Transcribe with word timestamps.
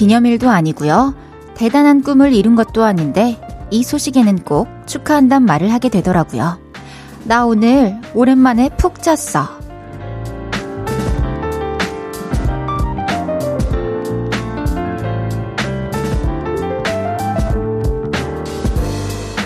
기념일도 0.00 0.48
아니고요. 0.48 1.14
대단한 1.54 2.00
꿈을 2.02 2.32
이룬 2.32 2.56
것도 2.56 2.84
아닌데 2.84 3.38
이 3.70 3.82
소식에는 3.82 4.44
꼭 4.44 4.66
축하한단 4.86 5.42
말을 5.42 5.70
하게 5.74 5.90
되더라고요. 5.90 6.58
나 7.24 7.44
오늘 7.44 8.00
오랜만에 8.14 8.70
푹 8.78 9.02
잤어. 9.02 9.60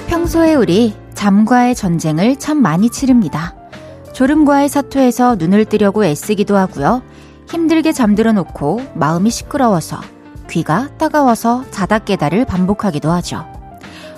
평소에 0.06 0.54
우리 0.54 0.95
잠과의 1.14 1.74
전쟁을 1.74 2.36
참 2.36 2.62
많이 2.62 2.90
치릅니다. 2.90 3.56
졸음과의 4.12 4.68
사투에서 4.68 5.34
눈을 5.34 5.64
뜨려고 5.64 6.04
애쓰기도 6.04 6.56
하고요. 6.56 7.02
힘들게 7.48 7.90
잠들어 7.90 8.30
놓고 8.30 8.82
마음이 8.95 9.30
시끄러워서 9.30 10.13
귀가 10.48 10.88
따가워서 10.96 11.64
자다 11.70 12.00
깨달을 12.00 12.44
반복하기도 12.44 13.10
하죠. 13.10 13.46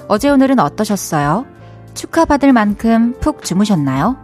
어제 0.08 0.28
오늘은 0.28 0.58
어떠셨어요? 0.58 1.46
축하받을 1.94 2.52
만큼 2.52 3.14
푹 3.20 3.42
주무셨나요? 3.42 4.16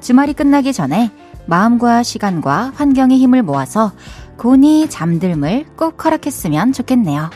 주말이 0.00 0.32
끝나기 0.32 0.72
전에 0.72 1.10
마음과 1.46 2.02
시간과 2.02 2.72
환경의 2.74 3.18
힘을 3.18 3.42
모아서 3.42 3.92
곤히 4.36 4.88
잠들물 4.88 5.66
꼭 5.76 6.04
허락했으면 6.04 6.72
좋겠네요. 6.72 7.30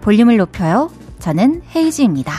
볼륨을 0.00 0.36
높여요. 0.36 0.90
저는 1.18 1.62
헤이즈입니다. 1.74 2.32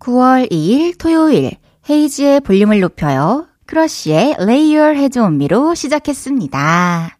9월 0.00 0.50
2일 0.50 0.98
토요일 0.98 1.56
헤이즈의 1.88 2.40
볼륨을 2.40 2.80
높여요. 2.80 3.46
크러쉬의 3.66 4.36
Head 4.40 5.18
On 5.18 5.34
Me로 5.34 5.74
시작했습니다. 5.74 7.16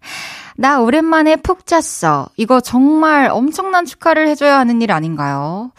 나 0.57 0.81
오랜만에 0.81 1.37
푹 1.37 1.67
잤어. 1.67 2.29
이거 2.37 2.61
정말 2.61 3.29
엄청난 3.31 3.85
축하를 3.85 4.29
해줘야 4.29 4.59
하는 4.59 4.81
일 4.83 4.93
아닌가요? 4.93 5.73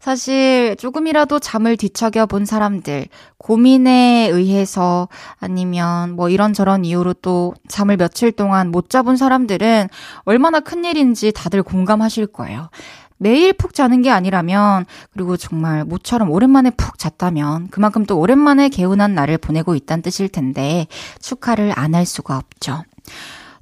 사실 0.00 0.76
조금이라도 0.78 1.40
잠을 1.40 1.76
뒤척여 1.76 2.26
본 2.26 2.44
사람들, 2.44 3.08
고민에 3.38 4.28
의해서 4.32 5.08
아니면 5.40 6.12
뭐 6.14 6.28
이런저런 6.28 6.84
이유로 6.84 7.14
또 7.14 7.54
잠을 7.68 7.96
며칠 7.96 8.30
동안 8.30 8.70
못 8.70 8.88
자본 8.88 9.16
사람들은 9.16 9.88
얼마나 10.20 10.60
큰일인지 10.60 11.32
다들 11.32 11.64
공감하실 11.64 12.28
거예요. 12.28 12.70
매일 13.18 13.52
푹 13.54 13.72
자는 13.74 14.02
게 14.02 14.10
아니라면, 14.10 14.84
그리고 15.12 15.38
정말 15.38 15.84
모처럼 15.84 16.30
오랜만에 16.30 16.70
푹 16.70 16.98
잤다면, 16.98 17.68
그만큼 17.70 18.04
또 18.04 18.18
오랜만에 18.18 18.68
개운한 18.68 19.14
날을 19.14 19.38
보내고 19.38 19.74
있다는 19.74 20.02
뜻일 20.02 20.28
텐데, 20.28 20.86
축하를 21.20 21.72
안 21.74 21.94
할 21.94 22.04
수가 22.04 22.36
없죠. 22.36 22.82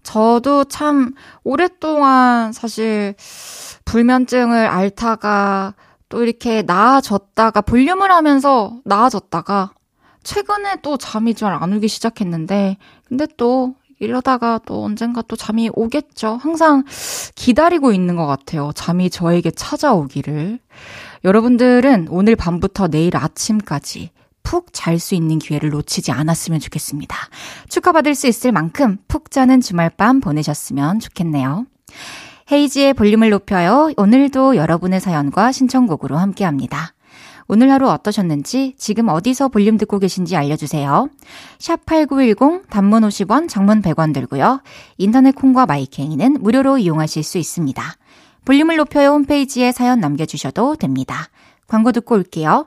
저도 0.04 0.64
참 0.64 1.14
오랫동안 1.42 2.52
사실 2.52 3.14
불면증을 3.84 4.66
앓다가 4.68 5.74
또 6.08 6.22
이렇게 6.22 6.62
나아졌다가 6.62 7.60
볼륨을 7.62 8.12
하면서 8.12 8.78
나아졌다가 8.84 9.72
최근에 10.22 10.76
또 10.82 10.96
잠이 10.96 11.34
잘 11.34 11.52
안 11.52 11.72
오기 11.72 11.88
시작했는데 11.88 12.76
근데 13.08 13.26
또 13.36 13.74
이러다가 14.00 14.60
또 14.66 14.84
언젠가 14.84 15.22
또 15.22 15.36
잠이 15.36 15.70
오겠죠. 15.72 16.38
항상 16.42 16.84
기다리고 17.34 17.92
있는 17.92 18.16
것 18.16 18.26
같아요. 18.26 18.70
잠이 18.74 19.08
저에게 19.10 19.50
찾아오기를. 19.50 20.58
여러분들은 21.24 22.08
오늘 22.10 22.36
밤부터 22.36 22.88
내일 22.88 23.16
아침까지 23.16 24.10
푹 24.44 24.72
잘 24.72 25.00
수 25.00 25.16
있는 25.16 25.40
기회를 25.40 25.70
놓치지 25.70 26.12
않았으면 26.12 26.60
좋겠습니다. 26.60 27.16
축하받을 27.68 28.14
수 28.14 28.28
있을 28.28 28.52
만큼 28.52 28.98
푹 29.08 29.32
자는 29.32 29.60
주말 29.60 29.90
밤 29.90 30.20
보내셨으면 30.20 31.00
좋겠네요. 31.00 31.66
헤이지의 32.52 32.94
볼륨을 32.94 33.30
높여요. 33.30 33.90
오늘도 33.96 34.54
여러분의 34.56 35.00
사연과 35.00 35.50
신청곡으로 35.50 36.16
함께 36.16 36.44
합니다. 36.44 36.94
오늘 37.46 37.70
하루 37.70 37.88
어떠셨는지 37.90 38.74
지금 38.78 39.08
어디서 39.08 39.48
볼륨 39.48 39.76
듣고 39.76 39.98
계신지 39.98 40.36
알려주세요. 40.36 41.08
샵 41.58 41.84
8910 41.84 42.70
단문 42.70 43.02
50원 43.02 43.48
장문 43.48 43.82
100원 43.82 44.14
들고요. 44.14 44.62
인터넷 44.98 45.34
콩과 45.34 45.66
마이케이는 45.66 46.38
무료로 46.40 46.78
이용하실 46.78 47.22
수 47.22 47.38
있습니다. 47.38 47.82
볼륨을 48.44 48.76
높여요 48.76 49.10
홈페이지에 49.10 49.72
사연 49.72 50.00
남겨주셔도 50.00 50.76
됩니다. 50.76 51.28
광고 51.66 51.92
듣고 51.92 52.14
올게요. 52.14 52.66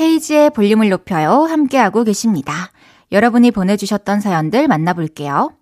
헤이지의 0.00 0.50
볼륨을 0.50 0.88
높여요. 0.88 1.44
함께하고 1.44 2.04
계십니다. 2.04 2.70
여러분이 3.12 3.50
보내주셨던 3.50 4.20
사연들 4.20 4.66
만나볼게요. 4.66 5.52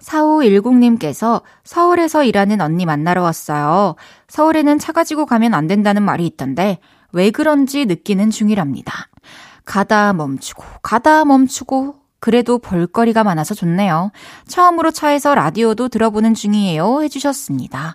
4510님께서 0.00 1.42
서울에서 1.62 2.24
일하는 2.24 2.60
언니 2.60 2.86
만나러 2.86 3.22
왔어요. 3.22 3.96
서울에는 4.28 4.78
차 4.78 4.92
가지고 4.92 5.26
가면 5.26 5.54
안 5.54 5.66
된다는 5.66 6.02
말이 6.02 6.26
있던데 6.26 6.78
왜 7.12 7.30
그런지 7.30 7.84
느끼는 7.84 8.30
중이랍니다. 8.30 9.08
가다 9.64 10.12
멈추고 10.14 10.64
가다 10.82 11.24
멈추고 11.24 11.96
그래도 12.18 12.58
볼거리가 12.58 13.24
많아서 13.24 13.54
좋네요. 13.54 14.10
처음으로 14.46 14.90
차에서 14.90 15.34
라디오도 15.34 15.88
들어보는 15.88 16.34
중이에요. 16.34 17.02
해주셨습니다. 17.02 17.94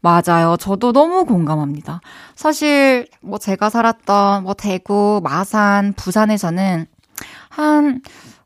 맞아요. 0.00 0.56
저도 0.58 0.92
너무 0.92 1.24
공감합니다. 1.24 2.00
사실, 2.34 3.06
뭐, 3.20 3.38
제가 3.38 3.70
살았던, 3.70 4.44
뭐, 4.44 4.54
대구, 4.54 5.20
마산, 5.22 5.92
부산에서는 5.92 6.86
한 7.50 8.00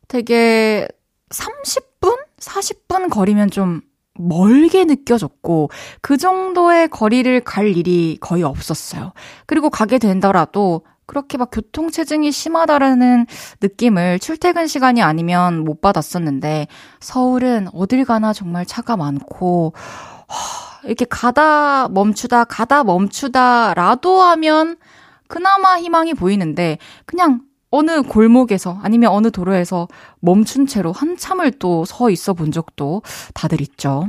되게 0.08 0.88
30분? 1.30 2.18
40분 2.38 3.08
거리면 3.10 3.50
좀 3.50 3.82
멀게 4.14 4.84
느껴졌고, 4.84 5.70
그 6.00 6.16
정도의 6.16 6.88
거리를 6.88 7.40
갈 7.40 7.76
일이 7.76 8.18
거의 8.20 8.42
없었어요. 8.42 9.12
그리고 9.46 9.70
가게 9.70 9.98
된다라도 9.98 10.82
그렇게 11.06 11.36
막 11.36 11.50
교통체증이 11.52 12.32
심하다라는 12.32 13.26
느낌을 13.60 14.18
출퇴근 14.18 14.66
시간이 14.66 15.02
아니면 15.02 15.62
못 15.64 15.80
받았었는데 15.80 16.66
서울은 17.00 17.68
어딜 17.74 18.04
가나 18.04 18.32
정말 18.32 18.64
차가 18.64 18.96
많고 18.96 19.74
이렇게 20.86 21.04
가다 21.04 21.88
멈추다 21.88 22.44
가다 22.44 22.84
멈추다라도 22.84 24.20
하면 24.22 24.76
그나마 25.28 25.78
희망이 25.78 26.14
보이는데 26.14 26.78
그냥 27.06 27.42
어느 27.70 28.02
골목에서 28.02 28.78
아니면 28.82 29.10
어느 29.10 29.30
도로에서 29.30 29.88
멈춘 30.20 30.66
채로 30.66 30.92
한참을 30.92 31.52
또 31.52 31.84
서 31.84 32.10
있어 32.10 32.34
본 32.34 32.52
적도 32.52 33.02
다들 33.34 33.60
있죠. 33.60 34.06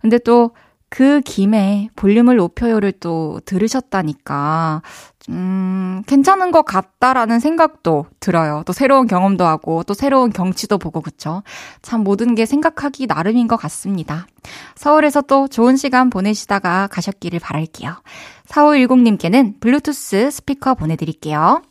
근데 0.00 0.18
또 0.18 0.52
그 0.88 1.20
김에 1.20 1.88
볼륨을 1.96 2.36
높여요를 2.36 2.92
또 2.92 3.40
들으셨다니까, 3.44 4.82
음, 5.28 6.02
괜찮은 6.06 6.52
것 6.52 6.62
같다라는 6.64 7.40
생각도 7.40 8.06
들어요. 8.20 8.62
또 8.66 8.72
새로운 8.72 9.06
경험도 9.06 9.44
하고, 9.44 9.82
또 9.82 9.94
새로운 9.94 10.30
경치도 10.30 10.78
보고, 10.78 11.00
그쵸? 11.00 11.42
참 11.82 12.04
모든 12.04 12.34
게 12.34 12.46
생각하기 12.46 13.06
나름인 13.06 13.48
것 13.48 13.56
같습니다. 13.56 14.26
서울에서 14.76 15.22
또 15.22 15.48
좋은 15.48 15.76
시간 15.76 16.10
보내시다가 16.10 16.86
가셨기를 16.88 17.40
바랄게요. 17.40 17.96
4510님께는 18.48 19.60
블루투스 19.60 20.30
스피커 20.30 20.74
보내드릴게요. 20.74 21.62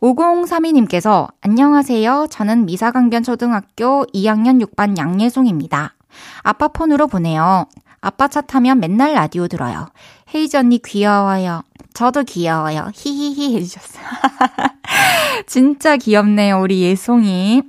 5032님께서 0.00 1.28
안녕하세요. 1.40 2.28
저는 2.30 2.66
미사강변초등학교 2.66 4.06
2학년 4.14 4.64
6반 4.64 4.96
양예송입니다. 4.96 5.94
아빠 6.42 6.68
폰으로 6.68 7.08
보내요. 7.08 7.66
아빠 8.00 8.28
차 8.28 8.40
타면 8.40 8.78
맨날 8.78 9.14
라디오 9.14 9.48
들어요. 9.48 9.88
헤이즈 10.32 10.56
언니 10.56 10.78
귀여워요. 10.78 11.62
저도 11.98 12.22
귀여워요. 12.22 12.92
히히히 12.94 13.56
해주셨어요. 13.56 14.04
진짜 15.48 15.96
귀엽네요, 15.96 16.60
우리 16.60 16.82
예송이. 16.82 17.62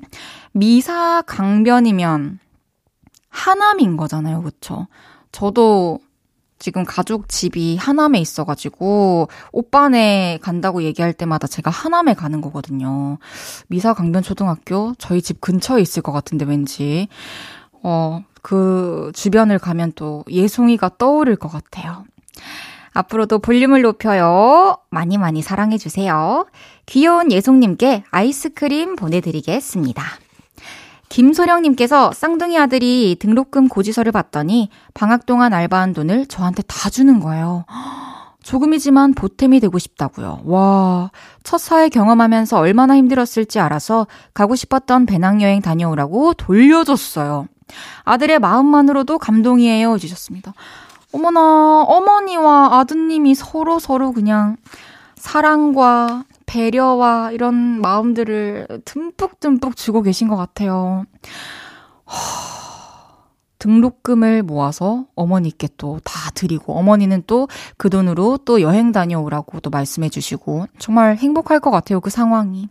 미사 0.52 1.24
강변이면 1.24 2.38
하남인 3.30 3.98
거잖아요, 3.98 4.44
그쵸? 4.44 4.86
저도 5.32 5.98
지금 6.60 6.86
가족 6.86 7.28
집이 7.28 7.78
하남에 7.78 8.20
있어가지고 8.20 9.30
오빠네 9.52 10.38
간다고 10.44 10.84
얘기할 10.84 11.14
때마다 11.14 11.48
제가 11.48 11.72
하남에 11.72 12.14
가는 12.14 12.40
거거든요. 12.40 13.18
미사 13.68 13.96
강변 13.96 14.22
초등학교 14.22 14.94
저희 15.00 15.24
집 15.24 15.42
근처에 15.42 15.82
있을 15.82 16.04
것 16.04 16.12
같은데 16.12 16.46
왠지 16.46 17.08
어, 17.82 18.24
그 18.44 19.12
주변을 19.16 19.58
가면 19.58 19.94
또 19.96 20.24
예송이가 20.30 20.98
떠오를 21.00 21.36
것 21.36 21.48
같아요. 21.48 22.06
앞으로도 23.00 23.40
볼륨을 23.40 23.82
높여요. 23.82 24.78
많이 24.90 25.18
많이 25.18 25.42
사랑해주세요. 25.42 26.46
귀여운 26.86 27.32
예송님께 27.32 28.04
아이스크림 28.12 28.96
보내드리겠습니다. 28.96 30.04
김소령님께서 31.08 32.12
쌍둥이 32.12 32.58
아들이 32.60 33.16
등록금 33.20 33.68
고지서를 33.68 34.12
봤더니 34.12 34.70
방학 34.94 35.26
동안 35.26 35.54
알바한 35.54 35.94
돈을 35.94 36.28
저한테 36.28 36.62
다 36.64 36.90
주는 36.90 37.20
거예요. 37.20 37.66
조금이지만 38.44 39.14
보탬이 39.14 39.60
되고 39.60 39.78
싶다고요. 39.80 40.42
와, 40.46 41.12
첫 41.44 41.58
사회 41.58 41.90
경험하면서 41.90 42.58
얼마나 42.58 42.96
힘들었을지 42.96 43.60
알아서 43.60 44.08
가고 44.34 44.56
싶었던 44.56 45.06
배낭여행 45.06 45.62
다녀오라고 45.62 46.34
돌려줬어요. 46.34 47.48
아들의 48.04 48.40
마음만으로도 48.40 49.20
감동이에요. 49.20 49.94
해주셨습니다. 49.94 50.54
어머나, 51.12 51.84
어머니와 51.84 52.80
아드님이 52.80 53.36
서로 53.36 53.80
서로 53.80 54.12
그냥 54.12 54.58
사랑과 55.16 56.24
배려와 56.46 57.32
이런 57.32 57.82
마음들을 57.82 58.68
듬뿍듬뿍 58.86 59.76
주고 59.76 60.02
계신 60.02 60.28
것 60.28 60.36
같아요. 60.36 61.06
등록금을 63.60 64.42
모아서 64.44 65.06
어머니께 65.16 65.68
또 65.78 66.00
다 66.04 66.32
드리고 66.32 66.74
어머니는 66.78 67.24
또 67.28 67.48
그 67.78 67.90
돈으로 67.90 68.38
또 68.46 68.62
여행 68.62 68.92
다녀오라고 68.92 69.60
또 69.60 69.70
말씀해 69.70 70.10
주시고 70.10 70.68
정말 70.80 71.18
행복할 71.18 71.60
것 71.60 71.70
같아요. 71.72 72.00
그 72.00 72.10
상황이. 72.10 72.70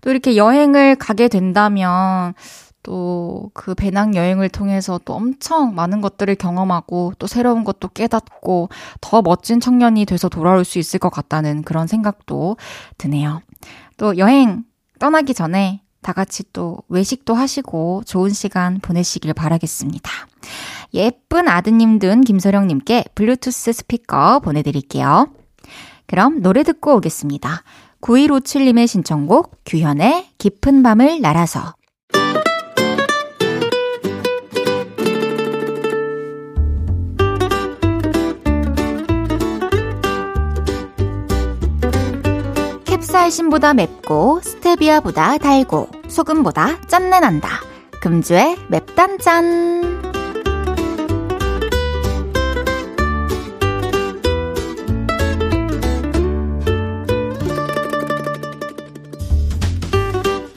또 0.00 0.10
이렇게 0.10 0.36
여행을 0.36 0.96
가게 0.96 1.28
된다면 1.28 2.34
또 2.82 3.30
그 3.54 3.74
배낭 3.74 4.14
여행을 4.14 4.48
통해서 4.48 4.98
또 5.04 5.14
엄청 5.14 5.74
많은 5.74 6.00
것들을 6.00 6.34
경험하고 6.36 7.12
또 7.18 7.26
새로운 7.26 7.64
것도 7.64 7.88
깨닫고 7.88 8.68
더 9.00 9.22
멋진 9.22 9.60
청년이 9.60 10.06
돼서 10.06 10.28
돌아올 10.28 10.64
수 10.64 10.78
있을 10.78 10.98
것 10.98 11.10
같다는 11.10 11.62
그런 11.62 11.86
생각도 11.86 12.56
드네요. 12.98 13.42
또 13.96 14.16
여행 14.18 14.64
떠나기 14.98 15.34
전에 15.34 15.82
다 16.02 16.12
같이 16.12 16.44
또 16.52 16.78
외식도 16.88 17.34
하시고 17.34 18.02
좋은 18.06 18.30
시간 18.30 18.78
보내시길 18.80 19.34
바라겠습니다. 19.34 20.10
예쁜 20.94 21.48
아드님 21.48 21.98
둔 21.98 22.22
김소령님께 22.22 23.04
블루투스 23.14 23.72
스피커 23.72 24.40
보내드릴게요. 24.40 25.28
그럼 26.06 26.40
노래 26.40 26.62
듣고 26.62 26.96
오겠습니다. 26.96 27.62
9157님의 28.00 28.86
신청곡 28.86 29.60
규현의 29.66 30.30
깊은 30.38 30.82
밤을 30.82 31.20
날아서 31.20 31.74
캡사이신보다 43.20 43.74
맵고 43.74 44.40
스테비아보다 44.42 45.36
달고 45.36 45.88
소금보다 46.08 46.80
짠내 46.86 47.20
난다. 47.20 47.60
금주의 48.00 48.56
맵단짠. 48.68 50.00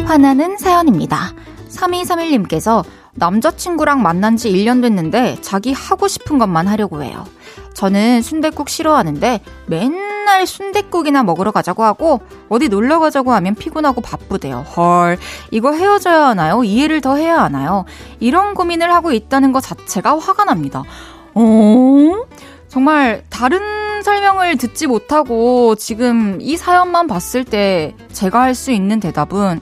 화나는 0.05 0.57
사연입니다. 0.57 1.33
3231님께서 1.69 2.85
남자친구랑 3.15 4.01
만난 4.01 4.37
지 4.37 4.49
1년 4.51 4.81
됐는데 4.81 5.37
자기 5.41 5.73
하고 5.73 6.07
싶은 6.07 6.37
것만 6.37 6.67
하려고 6.67 7.03
해요. 7.03 7.25
저는 7.73 8.21
순댓국 8.21 8.69
싫어하는데 8.69 9.41
맨 9.65 10.02
날 10.25 10.45
순댓국이나 10.47 11.23
먹으러 11.23 11.51
가자고 11.51 11.83
하고 11.83 12.21
어디 12.49 12.69
놀러 12.69 12.99
가자고 12.99 13.31
하면 13.33 13.55
피곤하고 13.55 14.01
바쁘대요. 14.01 14.65
헐, 14.75 15.17
이거 15.51 15.71
헤어져야 15.73 16.27
하나요? 16.27 16.63
이해를 16.63 17.01
더 17.01 17.15
해야 17.15 17.41
하나요? 17.41 17.85
이런 18.19 18.53
고민을 18.53 18.93
하고 18.93 19.11
있다는 19.11 19.51
것 19.51 19.61
자체가 19.61 20.17
화가 20.17 20.45
납니다. 20.45 20.83
어? 21.33 21.41
정말 22.67 23.23
다른 23.29 24.01
설명을 24.01 24.57
듣지 24.57 24.87
못하고 24.87 25.75
지금 25.75 26.39
이 26.41 26.57
사연만 26.57 27.07
봤을 27.07 27.43
때 27.43 27.95
제가 28.11 28.41
할 28.41 28.55
수 28.55 28.71
있는 28.71 28.99
대답은 28.99 29.59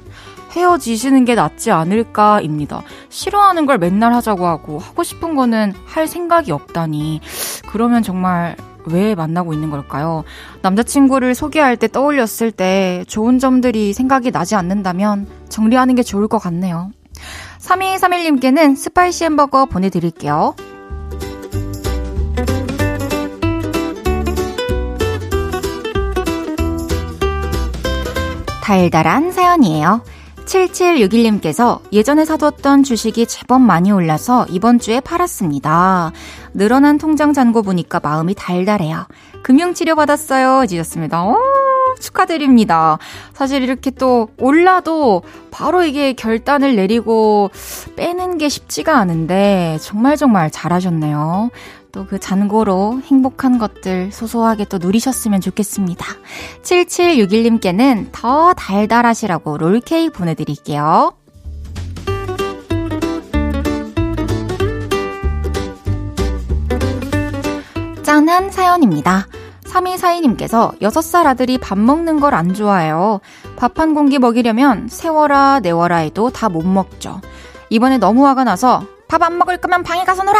헤어지시는 0.52 1.24
게 1.26 1.36
낫지 1.36 1.72
않을까입니다. 1.72 2.82
싫어하는 3.10 3.66
걸 3.66 3.78
맨날 3.78 4.14
하자고 4.14 4.46
하고 4.46 4.80
하고 4.80 5.04
싶은 5.04 5.36
거는 5.36 5.74
할 5.86 6.08
생각이 6.08 6.52
없다니. 6.52 7.22
그러면 7.70 8.04
정말 8.04 8.58
왜 8.86 9.16
만나고 9.16 9.54
있는 9.54 9.70
걸까요? 9.70 10.24
남자친구를 10.62 11.36
소개할 11.36 11.78
때 11.78 11.88
떠올렸을 11.88 12.52
때 12.52 13.04
좋은 13.08 13.40
점들이 13.40 13.94
생각이 13.94 14.32
나지 14.32 14.56
않는다면 14.56 15.28
정리하는 15.50 15.96
게 15.96 16.04
좋을 16.04 16.28
것 16.28 16.40
같네요. 16.40 16.92
3231님께는 17.60 18.76
spicy 18.76 19.26
햄버거 19.26 19.66
보내드릴게요. 19.66 20.56
달달한 28.62 29.32
사연이에요. 29.32 30.02
7761님께서 30.52 31.80
예전에 31.94 32.26
사뒀던 32.26 32.84
주식이 32.84 33.26
제법 33.26 33.62
많이 33.62 33.92
올라서 33.92 34.46
이번 34.50 34.80
주에 34.80 35.00
팔았습니다. 35.00 36.12
늘어난 36.54 36.98
통장 36.98 37.32
잔고 37.32 37.62
보니까 37.62 38.02
마음이 38.02 38.36
달달해요. 38.36 39.08
금융치료 39.44 39.96
받았어요. 39.96 40.64
해주셨습니다. 40.64 41.24
오, 41.24 41.38
축하드립니다. 42.02 42.98
사실 43.34 43.64
이렇게 43.64 43.92
또 43.92 44.30
올라도 44.38 45.24
바로 45.52 45.84
이게 45.84 46.14
결단을 46.14 46.76
내리고 46.76 47.50
빼는 47.96 48.38
게 48.38 48.50
쉽지가 48.50 48.98
않은데 48.98 49.78
정말 49.82 50.18
정말 50.18 50.52
잘하셨네요. 50.52 51.50
또 51.92 52.06
그 52.06 52.20
잔고로 52.20 53.02
행복한 53.04 53.58
것들 53.58 54.12
소소하게 54.12 54.66
또 54.66 54.78
누리셨으면 54.78 55.42
좋겠습니다. 55.42 56.06
7761님께는 56.64 58.10
더 58.12 58.54
달달하시라고 58.54 59.58
롤케이크 59.58 60.12
보내드릴게요. 60.18 61.14
짠한 68.04 68.52
사연입니다. 68.52 69.28
3242님께서 69.66 70.78
6살 70.82 71.26
아들이 71.26 71.58
밥 71.58 71.78
먹는 71.78 72.20
걸 72.20 72.34
안 72.34 72.54
좋아해요. 72.54 73.22
밥 73.56 73.80
한 73.80 73.94
공기 73.94 74.20
먹이려면 74.20 74.88
세워라, 74.90 75.60
내워라 75.62 75.98
해도 75.98 76.30
다 76.30 76.50
못 76.50 76.66
먹죠. 76.66 77.22
이번에 77.70 77.98
너무 77.98 78.26
화가 78.28 78.44
나서 78.44 78.86
밥 79.08 79.24
안 79.24 79.38
먹을 79.38 79.58
거면 79.58 79.84
방에 79.84 80.04
가서 80.04 80.24
놀아! 80.24 80.40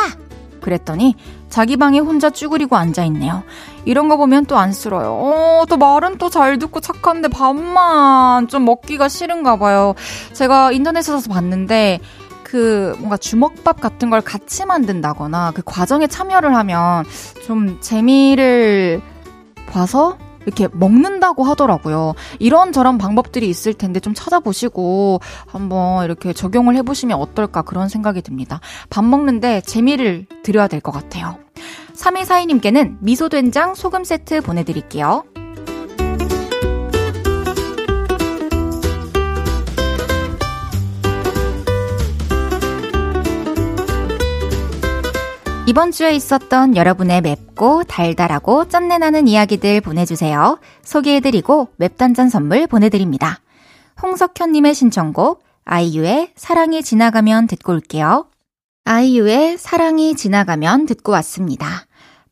그랬더니 0.60 1.16
자기 1.52 1.78
방에 1.78 2.00
혼자 2.00 2.32
쭈그리고 2.32 2.76
앉아있네요. 2.78 3.44
이런 3.86 4.08
거 4.10 4.18
보면 4.18 4.46
또 4.46 4.58
안쓰러요. 4.58 5.12
어, 5.14 5.66
또 5.70 5.78
말은 5.78 6.18
또 6.18 6.32
잘 6.32 6.58
듣고 6.58 6.80
착한데 6.80 7.28
밥만 7.28 8.48
좀 8.48 8.64
먹기가 8.66 9.10
싫은가 9.10 9.58
봐요. 9.58 9.94
제가 10.34 10.72
인터넷에서 10.72 11.30
봤는데 11.30 12.00
그 12.44 12.96
뭔가 13.00 13.18
주먹밥 13.18 13.82
같은 13.82 14.10
걸 14.10 14.22
같이 14.22 14.66
만든다거나 14.66 15.52
그 15.54 15.62
과정에 15.64 16.08
참여를 16.08 16.56
하면 16.56 17.04
좀 17.46 17.80
재미를 17.82 19.02
봐서 19.68 20.18
이렇게 20.46 20.68
먹는다고 20.72 21.44
하더라고요. 21.44 22.14
이런저런 22.40 22.98
방법들이 22.98 23.48
있을 23.50 23.74
텐데 23.74 24.00
좀 24.00 24.14
찾아보시고 24.14 25.20
한번 25.48 26.06
이렇게 26.06 26.34
적용을 26.34 26.76
해보시면 26.76 27.18
어떨까 27.18 27.62
그런 27.62 27.90
생각이 27.90 28.22
듭니다. 28.22 28.60
밥 28.90 29.04
먹는데 29.04 29.62
재미를 29.62 30.26
드려야 30.44 30.68
될 30.68 30.82
것 30.82 30.92
같아요. 30.92 31.38
3242님께는 31.94 32.98
미소된장 33.02 33.76
소금 33.76 34.04
세트 34.04 34.42
보내드릴게요. 34.42 35.24
이번 45.68 45.92
주에 45.92 46.16
있었던 46.16 46.76
여러분의 46.76 47.22
맵고 47.22 47.84
달달하고 47.84 48.68
짠내나는 48.68 49.28
이야기들 49.28 49.80
보내주세요. 49.82 50.60
소개해드리고 50.82 51.70
맵단짠 51.78 52.30
선물 52.30 52.66
보내드립니다. 52.66 53.40
홍석현님의 54.02 54.74
신청곡 54.74 55.44
아이유의 55.64 56.32
사랑이 56.36 56.82
지나가면 56.82 57.46
듣고 57.46 57.74
올게요. 57.74 58.28
아이유의 58.86 59.60
사랑이 59.60 60.16
지나가면 60.16 60.88
듣고 60.88 61.12
왔습니다. 61.12 61.68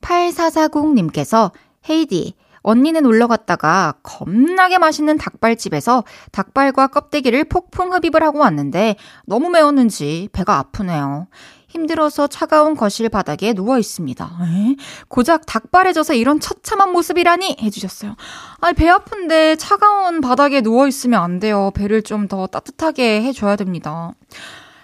8440님께서 0.01 1.51
헤이디 1.87 2.33
언니는 2.61 3.03
놀러 3.03 3.27
갔다가 3.27 3.93
겁나게 4.03 4.79
맛있는 4.79 5.17
닭발집에서 5.17 6.03
닭발과 6.31 6.87
껍데기를 6.87 7.43
폭풍 7.43 7.93
흡입을 7.93 8.23
하고 8.23 8.39
왔는데 8.39 8.95
너무 9.25 9.49
매웠는지 9.49 10.29
배가 10.33 10.57
아프네요. 10.57 11.27
힘들어서 11.69 12.27
차가운 12.27 12.75
거실 12.75 13.09
바닥에 13.09 13.53
누워 13.53 13.77
있습니다. 13.79 14.25
에? 14.25 14.75
고작 15.07 15.45
닭발에 15.45 15.93
져서 15.93 16.13
이런 16.15 16.39
처참한 16.39 16.91
모습이라니 16.91 17.57
해주셨어요. 17.61 18.15
아니 18.59 18.75
배 18.75 18.89
아픈데 18.89 19.55
차가운 19.55 20.19
바닥에 20.21 20.61
누워 20.61 20.87
있으면 20.87 21.21
안 21.21 21.39
돼요. 21.39 21.71
배를 21.75 22.01
좀 22.03 22.27
더 22.27 22.45
따뜻하게 22.47 23.23
해줘야 23.23 23.55
됩니다. 23.55 24.11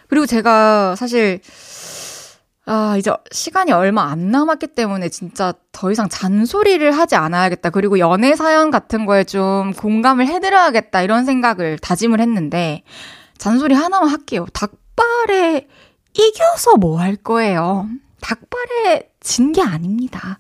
그리고 0.08 0.26
제가 0.26 0.96
사실 0.96 1.42
아, 2.68 2.96
이제 2.98 3.12
시간이 3.32 3.72
얼마 3.72 4.10
안 4.10 4.32
남았기 4.32 4.68
때문에 4.68 5.10
진짜 5.10 5.54
더 5.72 5.92
이상 5.92 6.10
잔소리를 6.10 6.92
하지 6.92 7.16
않아야겠다. 7.16 7.70
그리고 7.70 8.00
연애 8.00 8.36
사연 8.36 8.72
같은 8.72 9.06
거에 9.06 9.24
좀 9.24 9.72
공감을 9.74 10.26
해드려야겠다. 10.28 11.04
이런 11.04 11.26
생각을 11.26 11.78
다짐을 11.78 12.20
했는데, 12.20 12.82
잔소리 13.38 13.76
하나만 13.76 14.10
할게요. 14.10 14.48
닭발에 14.54 15.68
이겨서 16.18 16.76
뭐 16.78 17.00
할 17.00 17.16
거예요? 17.16 17.88
닭발에 18.22 19.10
진 19.22 19.52
게 19.54 19.62
아닙니다. 19.62 20.38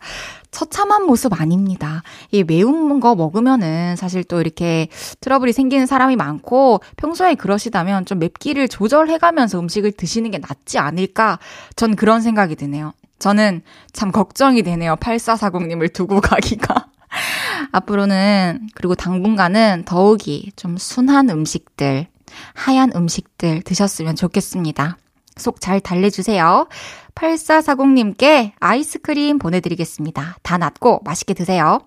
처참한 0.52 1.06
모습 1.06 1.40
아닙니다. 1.40 2.02
이 2.32 2.44
매운 2.44 3.00
거 3.00 3.14
먹으면은 3.16 3.96
사실 3.98 4.24
또 4.24 4.40
이렇게 4.40 4.88
트러블이 5.20 5.52
생기는 5.54 5.86
사람이 5.86 6.16
많고 6.16 6.80
평소에 6.96 7.36
그러시다면 7.36 8.06
좀 8.06 8.20
맵기를 8.20 8.70
조절해가면서 8.70 9.60
음식을 9.60 9.92
드시는 9.92 10.32
게 10.32 10.38
낫지 10.38 10.78
않을까? 10.80 11.40
전 11.76 11.96
그런 11.96 12.22
생각이 12.22 12.56
드네요. 12.56 12.94
저는 13.20 13.62
참 13.92 14.12
걱정이 14.12 14.64
되네요. 14.64 14.96
8440님을 14.96 15.92
두고 15.94 16.22
가기가. 16.22 16.88
앞으로는, 17.72 18.70
그리고 18.76 18.96
당분간은 18.96 19.84
더욱이 19.86 20.52
좀 20.56 20.78
순한 20.78 21.30
음식들, 21.30 22.08
하얀 22.54 22.92
음식들 22.96 23.62
드셨으면 23.64 24.16
좋겠습니다. 24.16 24.98
속 25.38 25.60
잘 25.60 25.80
달래주세요. 25.80 26.68
8440님께 27.16 28.52
아이스크림 28.60 29.40
보내드리겠습니다. 29.40 30.38
다 30.42 30.58
낫고 30.58 31.02
맛있게 31.04 31.34
드세요. 31.34 31.80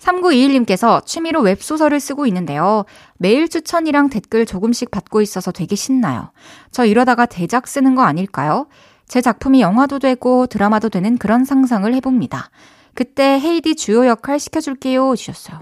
3921님께서 0.00 1.04
취미로 1.04 1.42
웹소설을 1.42 2.00
쓰고 2.00 2.26
있는데요. 2.26 2.84
매일 3.18 3.48
추천이랑 3.48 4.08
댓글 4.08 4.46
조금씩 4.46 4.90
받고 4.90 5.20
있어서 5.20 5.52
되게 5.52 5.76
신나요. 5.76 6.32
저 6.70 6.84
이러다가 6.84 7.26
대작 7.26 7.68
쓰는 7.68 7.94
거 7.94 8.02
아닐까요? 8.02 8.66
제 9.06 9.20
작품이 9.20 9.60
영화도 9.60 9.98
되고 9.98 10.46
드라마도 10.46 10.88
되는 10.88 11.18
그런 11.18 11.44
상상을 11.44 11.92
해봅니다. 11.94 12.50
그때 12.94 13.40
헤이디 13.40 13.76
주요 13.76 14.06
역할 14.06 14.38
시켜줄게요. 14.38 15.16
주셨어요. 15.16 15.60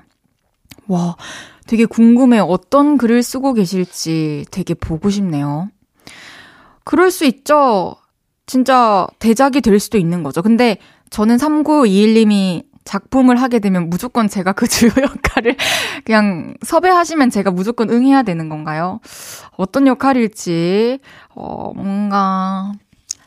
와, 0.86 1.16
되게 1.66 1.84
궁금해요. 1.84 2.44
어떤 2.44 2.96
글을 2.96 3.22
쓰고 3.22 3.54
계실지 3.54 4.46
되게 4.50 4.74
보고 4.74 5.10
싶네요. 5.10 5.68
그럴 6.88 7.10
수 7.10 7.26
있죠. 7.26 7.96
진짜 8.46 9.06
대작이 9.18 9.60
될 9.60 9.78
수도 9.78 9.98
있는 9.98 10.22
거죠. 10.22 10.40
근데 10.40 10.78
저는 11.10 11.36
3921님이 11.36 12.64
작품을 12.84 13.36
하게 13.36 13.58
되면 13.58 13.90
무조건 13.90 14.26
제가 14.26 14.52
그 14.52 14.66
주요 14.66 14.90
역할을 14.96 15.54
그냥 16.06 16.54
섭외하시면 16.62 17.28
제가 17.28 17.50
무조건 17.50 17.90
응해야 17.90 18.22
되는 18.22 18.48
건가요? 18.48 19.00
어떤 19.58 19.86
역할일지, 19.86 21.00
어, 21.34 21.72
뭔가 21.74 22.72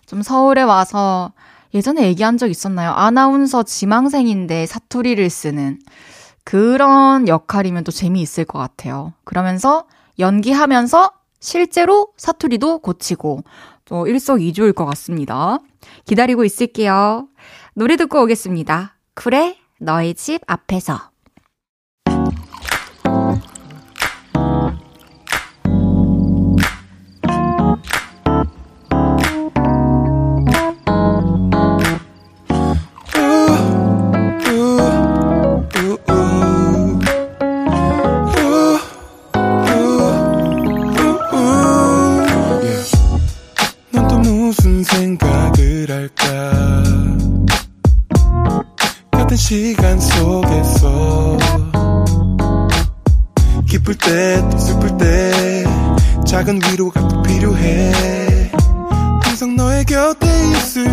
좀 0.08 0.24
서울에 0.24 0.64
와서 0.64 1.32
예전에 1.76 2.08
얘기한 2.08 2.40
적 2.40 2.50
있었나요? 2.50 2.90
아나운서 2.90 3.62
지망생인데 3.62 4.66
사투리를 4.66 5.30
쓰는 5.30 5.78
그런 6.44 7.28
역할이면 7.28 7.84
또 7.84 7.92
재미있을 7.92 8.46
것 8.46 8.58
같아요. 8.58 9.14
그러면서 9.24 9.86
연기하면서 10.18 11.12
실제로 11.42 12.14
사투리도 12.16 12.80
고치고 12.80 13.44
또 13.84 14.08
일석이조일 14.08 14.72
것 14.72 14.86
같습니다. 14.86 15.60
기다리고 16.06 16.46
있을게요. 16.46 17.28
노래 17.74 17.98
듣고 17.98 18.22
오겠습니다. 18.22 18.96
그래, 19.14 19.58
너의 19.80 20.14
집 20.14 20.42
앞에서. 20.48 21.11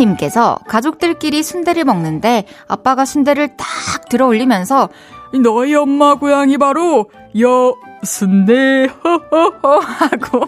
천님께서 0.00 0.58
가족들끼리 0.66 1.42
순대를 1.42 1.84
먹는데 1.84 2.44
아빠가 2.66 3.04
순대를 3.04 3.56
딱 3.56 3.66
들어 4.08 4.26
올리면서 4.26 4.88
너희 5.42 5.74
엄마 5.74 6.14
고향이 6.14 6.58
바로 6.58 7.10
여 7.40 7.74
순대 8.02 8.88
허허허 9.04 9.78
하고 9.84 10.46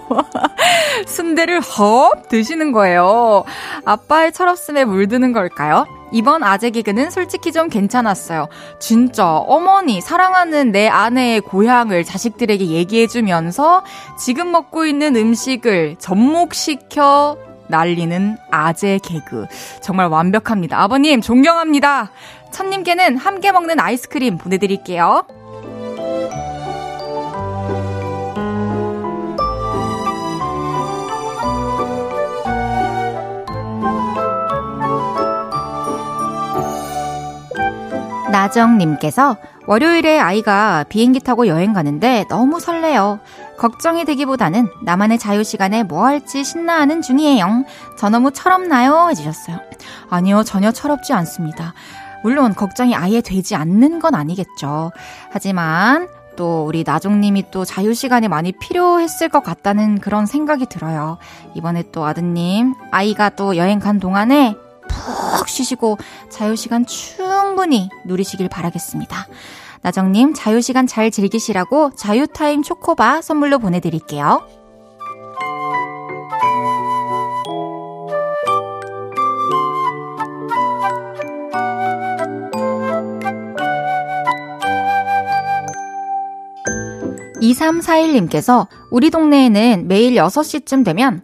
순대를 1.06 1.60
헉 1.60 2.28
드시는 2.28 2.72
거예요. 2.72 3.44
아빠의 3.84 4.32
철없음에 4.32 4.84
물드는 4.84 5.32
걸까요? 5.32 5.86
이번 6.12 6.42
아재 6.42 6.70
개그는 6.70 7.10
솔직히 7.10 7.52
좀 7.52 7.68
괜찮았어요. 7.68 8.48
진짜 8.78 9.36
어머니 9.36 10.00
사랑하는 10.00 10.72
내 10.72 10.88
아내의 10.88 11.40
고향을 11.42 12.04
자식들에게 12.04 12.66
얘기해주면서 12.66 13.82
지금 14.18 14.50
먹고 14.50 14.84
있는 14.86 15.16
음식을 15.16 15.96
접목시켜 15.98 17.36
날리는 17.72 18.36
아재 18.50 18.98
개그. 19.02 19.46
정말 19.80 20.06
완벽합니다. 20.08 20.80
아버님 20.80 21.22
존경합니다. 21.22 22.10
천님께는 22.52 23.16
함께 23.16 23.50
먹는 23.50 23.80
아이스크림 23.80 24.36
보내드릴게요. 24.36 25.24
나정님께서 38.30 39.36
월요일에 39.66 40.18
아이가 40.18 40.84
비행기 40.88 41.20
타고 41.20 41.46
여행 41.46 41.72
가는데 41.72 42.24
너무 42.28 42.58
설레요. 42.60 43.20
걱정이 43.62 44.04
되기보다는 44.04 44.72
나만의 44.82 45.20
자유 45.20 45.44
시간에 45.44 45.84
뭐 45.84 46.04
할지 46.04 46.42
신나하는 46.42 47.00
중이에요. 47.00 47.64
저 47.96 48.08
너무 48.08 48.32
철없나요? 48.32 49.06
해주셨어요. 49.10 49.60
아니요, 50.10 50.42
전혀 50.42 50.72
철없지 50.72 51.12
않습니다. 51.12 51.72
물론 52.24 52.56
걱정이 52.56 52.96
아예 52.96 53.20
되지 53.20 53.54
않는 53.54 54.00
건 54.00 54.16
아니겠죠. 54.16 54.90
하지만 55.30 56.08
또 56.34 56.64
우리 56.66 56.82
나종님이 56.84 57.52
또 57.52 57.64
자유 57.64 57.94
시간이 57.94 58.26
많이 58.26 58.50
필요했을 58.50 59.28
것 59.28 59.44
같다는 59.44 60.00
그런 60.00 60.26
생각이 60.26 60.66
들어요. 60.66 61.18
이번에 61.54 61.84
또 61.92 62.04
아드님, 62.04 62.74
아이가 62.90 63.28
또 63.28 63.56
여행 63.56 63.78
간 63.78 64.00
동안에 64.00 64.56
푹 64.88 65.48
쉬시고 65.48 65.98
자유 66.30 66.56
시간 66.56 66.84
충분히 66.84 67.90
누리시길 68.06 68.48
바라겠습니다. 68.48 69.28
나정님, 69.82 70.32
자유시간 70.32 70.86
잘 70.86 71.10
즐기시라고 71.10 71.90
자유타임 71.96 72.62
초코바 72.62 73.20
선물로 73.20 73.58
보내드릴게요. 73.58 74.46
(2341님께서) 87.42 88.68
우리 88.92 89.10
동네에는 89.10 89.88
매일 89.88 90.14
(6시쯤) 90.14 90.84
되면 90.84 91.22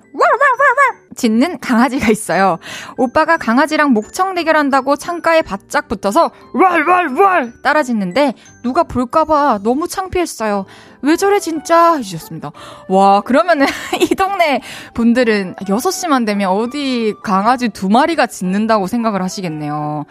짖는 1.19 1.59
강아지가 1.61 2.11
있어요. 2.11 2.59
오빠가 2.97 3.37
강아지랑 3.37 3.93
목청 3.93 4.35
대결한다고 4.35 4.97
창가에 4.97 5.43
바짝 5.43 5.89
붙어서 5.89 6.31
왈왈왈 6.55 7.61
따라 7.63 7.83
짖는데 7.83 8.35
누가 8.63 8.85
볼까봐 8.85 9.61
너무 9.63 9.87
창피했어요. 9.89 10.65
왜 11.03 11.17
저래 11.17 11.39
진짜 11.41 11.97
해주셨습니다. 11.97 12.53
와 12.89 13.21
그러면은 13.21 13.67
이 14.01 14.15
동네 14.15 14.63
분들은 14.95 15.57
6시만 15.57 16.25
되면 16.25 16.51
어디 16.51 17.15
강아지 17.23 17.69
두 17.69 17.89
마리가 17.89 18.27
짖는다고 18.27 18.87
생각을 18.87 19.23
하시겠네요. 19.23 20.07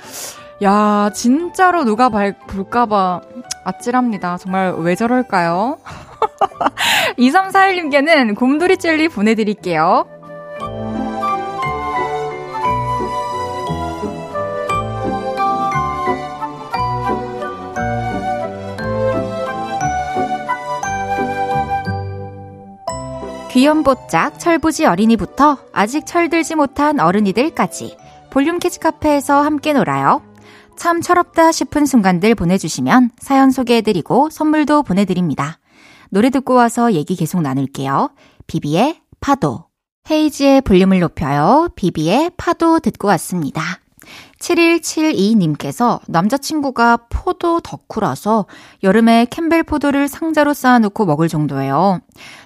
야 0.64 1.12
진짜로 1.14 1.86
누가 1.86 2.10
발, 2.10 2.38
볼까봐 2.48 3.22
아찔합니다. 3.64 4.38
정말 4.38 4.74
왜 4.74 4.96
저럴까요? 4.96 5.78
2341님께는 7.18 8.36
곰돌이 8.36 8.78
젤리 8.78 9.10
보내드릴게요. 9.10 10.06
귀염뽀짝 23.58 24.38
철부지 24.38 24.86
어린이부터 24.86 25.58
아직 25.74 26.06
철들지 26.06 26.54
못한 26.54 27.00
어른이들까지 27.00 27.98
볼륨 28.30 28.60
캐치 28.60 28.80
카페에서 28.80 29.42
함께 29.42 29.74
놀아요. 29.74 30.22
참 30.78 31.02
철없다 31.02 31.52
싶은 31.52 31.88
순간들 31.88 32.36
보내주시면 32.36 33.10
사연 33.18 33.50
소개해드리고 33.50 34.30
선물도 34.30 34.84
보내드립니다. 34.84 35.58
노래 36.12 36.30
듣고 36.30 36.54
와서 36.54 36.94
얘기 36.94 37.16
계속 37.16 37.42
나눌게요. 37.42 38.12
비비의 38.46 39.02
파도. 39.20 39.66
헤이지의 40.08 40.62
볼륨을 40.62 41.00
높여요. 41.00 41.70
비비의 41.76 42.34
파도 42.38 42.80
듣고 42.80 43.08
왔습니다. 43.08 43.80
7172님께서 44.40 46.00
남자친구가 46.08 46.98
포도 47.10 47.60
덕후라서 47.60 48.46
여름에 48.84 49.26
캠벨 49.30 49.64
포도를 49.64 50.08
상자로 50.08 50.54
쌓아놓고 50.54 51.06
먹을 51.06 51.28
정도예요. 51.28 52.00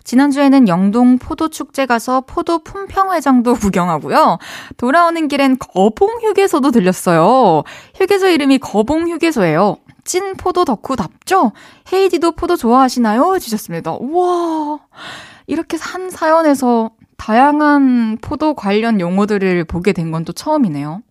지난주에는 0.03 0.67
영동 0.67 1.17
포도 1.17 1.49
축제 1.49 1.85
가서 1.85 2.21
포도 2.21 2.59
품평회장도 2.63 3.55
구경하고요. 3.61 4.37
돌아오는 4.77 5.27
길엔 5.27 5.57
거봉 5.59 6.21
휴게소도 6.21 6.71
들렸어요. 6.71 7.63
휴게소 7.95 8.27
이름이 8.27 8.59
거봉 8.59 9.09
휴게소예요. 9.09 9.77
찐 10.03 10.35
포도 10.35 10.65
덕후답죠? 10.65 11.51
헤이디도 11.93 12.31
포도 12.31 12.55
좋아하시나요? 12.55 13.37
주셨습니다. 13.39 13.93
우와. 13.99 14.79
이렇게 15.47 15.77
한 15.79 16.09
사연에서 16.09 16.91
다양한 17.17 18.17
포도 18.21 18.55
관련 18.55 18.99
용어들을 18.99 19.63
보게 19.65 19.93
된 19.93 20.11
건 20.11 20.25
또 20.25 20.33
처음이네요. 20.33 21.01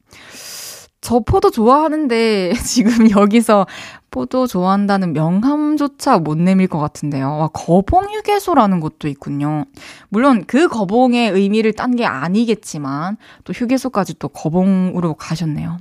저 1.00 1.20
포도 1.20 1.50
좋아하는데 1.50 2.52
지금 2.66 3.10
여기서 3.10 3.66
포도 4.10 4.46
좋아한다는 4.46 5.12
명함조차 5.12 6.18
못 6.18 6.36
내밀 6.36 6.66
것 6.66 6.78
같은데요. 6.78 7.38
와, 7.38 7.48
거봉 7.48 8.04
휴게소라는 8.12 8.80
곳도 8.80 9.08
있군요. 9.08 9.64
물론 10.08 10.44
그 10.46 10.68
거봉의 10.68 11.30
의미를 11.30 11.72
딴 11.72 11.90
게 11.96 12.04
아니겠지만 12.04 13.16
또 13.44 13.52
휴게소까지 13.52 14.18
또 14.18 14.28
거봉으로 14.28 15.14
가셨네요. 15.14 15.78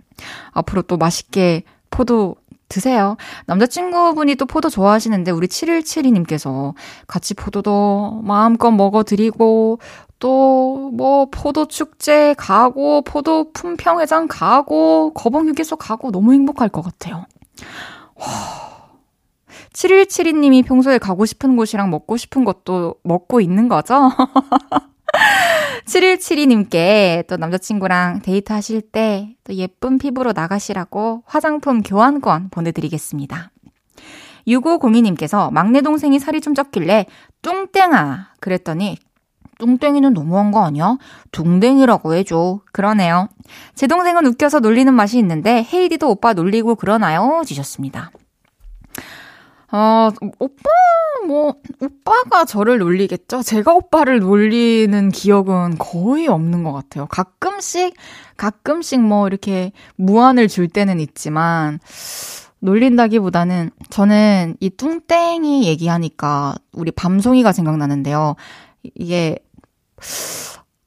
앞으로 0.51 0.83
또 0.83 0.97
맛있게 0.97 1.63
포도 1.89 2.35
드세요. 2.69 3.17
남자친구분이 3.47 4.35
또 4.35 4.45
포도 4.45 4.69
좋아하시는데 4.69 5.31
우리 5.31 5.47
7172님께서 5.47 6.73
같이 7.07 7.33
포도도 7.33 8.21
마음껏 8.23 8.69
먹어드리고 8.71 9.79
또 10.19 10.69
뭐 10.91 11.27
포도 11.31 11.65
축제 11.65 12.33
가고 12.37 13.01
포도 13.03 13.51
품평 13.53 13.99
회장 14.01 14.27
가고 14.27 15.13
거봉 15.13 15.47
휴게소 15.47 15.75
가고 15.77 16.11
너무 16.11 16.33
행복할 16.33 16.67
것 16.69 16.81
같아요. 16.81 17.25
7172님이 19.73 20.65
평소에 20.65 20.97
가고 20.97 21.25
싶은 21.25 21.55
곳이랑 21.55 21.89
먹고 21.89 22.17
싶은 22.17 22.43
것도 22.43 22.95
먹고 23.03 23.39
있는 23.39 23.67
거죠? 23.69 24.09
7172님께 25.85 27.25
또 27.27 27.37
남자친구랑 27.37 28.21
데이트 28.21 28.51
하실 28.51 28.81
때 28.81 29.35
또 29.43 29.55
예쁜 29.55 29.97
피부로 29.97 30.31
나가시라고 30.31 31.23
화장품 31.25 31.81
교환권 31.81 32.49
보내드리겠습니다. 32.49 33.49
6502님께서 34.47 35.51
막내 35.51 35.81
동생이 35.81 36.19
살이 36.19 36.39
좀 36.39 36.53
쪘길래 36.53 37.05
뚱땡아 37.41 38.33
그랬더니 38.39 38.97
뚱땡이는 39.59 40.13
너무한 40.13 40.51
거 40.51 40.63
아니야? 40.63 40.97
둥댕이라고 41.31 42.15
해줘. 42.15 42.61
그러네요. 42.71 43.29
제 43.75 43.85
동생은 43.87 44.25
웃겨서 44.25 44.59
놀리는 44.59 44.91
맛이 44.93 45.19
있는데 45.19 45.67
헤이디도 45.71 46.09
오빠 46.09 46.33
놀리고 46.33 46.75
그러나요? 46.75 47.43
주셨습니다. 47.45 48.11
어, 49.71 50.09
오빠, 50.39 50.69
뭐, 51.27 51.53
오빠가 51.79 52.43
저를 52.45 52.79
놀리겠죠? 52.79 53.43
제가 53.43 53.73
오빠를 53.73 54.19
놀리는 54.19 55.09
기억은 55.09 55.77
거의 55.77 56.27
없는 56.27 56.63
것 56.63 56.73
같아요. 56.73 57.05
가끔씩, 57.05 57.93
가끔씩 58.35 59.01
뭐 59.01 59.27
이렇게 59.27 59.71
무안을 59.95 60.47
줄 60.47 60.69
때는 60.69 60.99
있지만, 60.99 61.79
놀린다기보다는 62.61 63.69
저는 63.91 64.55
이 64.59 64.71
뚱땡이 64.71 65.67
얘기하니까 65.67 66.55
우리 66.73 66.91
밤송이가 66.91 67.51
생각나는데요. 67.51 68.35
이게, 68.95 69.37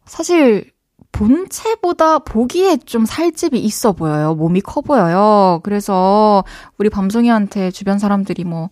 사실 0.05 0.71
본체보다 1.13 2.21
보기에 2.21 2.79
좀 2.79 3.05
살집이 3.05 3.59
있어 3.59 3.93
보여요. 3.93 4.35
몸이 4.35 4.61
커 4.63 4.81
보여요. 4.81 5.61
그래서 5.63 6.43
우리 6.79 6.89
밤송이한테 6.89 7.71
주변 7.71 7.99
사람들이 7.99 8.45
뭐 8.45 8.71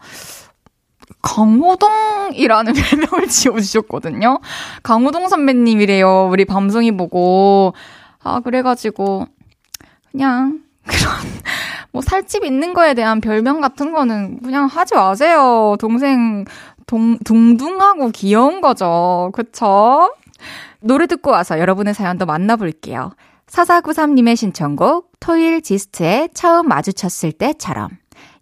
강호동이라는 1.22 2.72
별명을 2.74 3.28
지어주셨거든요. 3.28 4.40
강호동 4.82 5.28
선배님이래요. 5.28 6.28
우리 6.30 6.44
밤송이 6.44 6.96
보고. 6.96 7.74
아, 8.22 8.40
그래가지고, 8.40 9.26
그냥, 10.10 10.60
그런, 10.84 11.12
뭐, 11.92 12.02
살집 12.02 12.44
있는 12.44 12.74
거에 12.74 12.94
대한 12.94 13.20
별명 13.20 13.60
같은 13.60 13.92
거는 13.92 14.40
그냥 14.42 14.66
하지 14.66 14.94
마세요. 14.94 15.76
동생, 15.78 16.44
동, 16.86 17.18
둥둥하고 17.18 18.10
귀여운 18.10 18.60
거죠. 18.60 19.30
그쵸? 19.32 20.12
노래 20.82 21.06
듣고 21.06 21.30
와서 21.30 21.58
여러분의 21.58 21.94
사연도 21.94 22.26
만나볼게요. 22.26 23.12
4493님의 23.46 24.36
신청곡 24.36 25.12
토일 25.20 25.60
지스트의 25.62 26.30
처음 26.34 26.68
마주쳤을 26.68 27.32
때처럼 27.32 27.88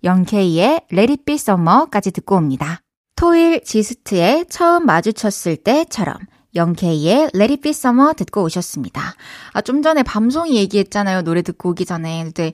영케이의 0.04 0.82
Let 0.92 1.12
It 1.12 1.24
Be 1.24 1.34
Summer까지 1.34 2.12
듣고 2.12 2.36
옵니다. 2.36 2.80
토일 3.16 3.62
지스트의 3.64 4.46
처음 4.48 4.86
마주쳤을 4.86 5.56
때처럼 5.56 6.18
영케이의 6.54 7.30
Let 7.34 7.52
It 7.52 7.56
Be 7.62 7.70
Summer 7.70 8.14
듣고 8.14 8.42
오셨습니다. 8.44 9.14
아, 9.52 9.60
좀 9.60 9.82
전에 9.82 10.02
밤송이 10.02 10.56
얘기했잖아요. 10.56 11.22
노래 11.22 11.42
듣고 11.42 11.70
오기 11.70 11.84
전에. 11.84 12.22
근데 12.24 12.52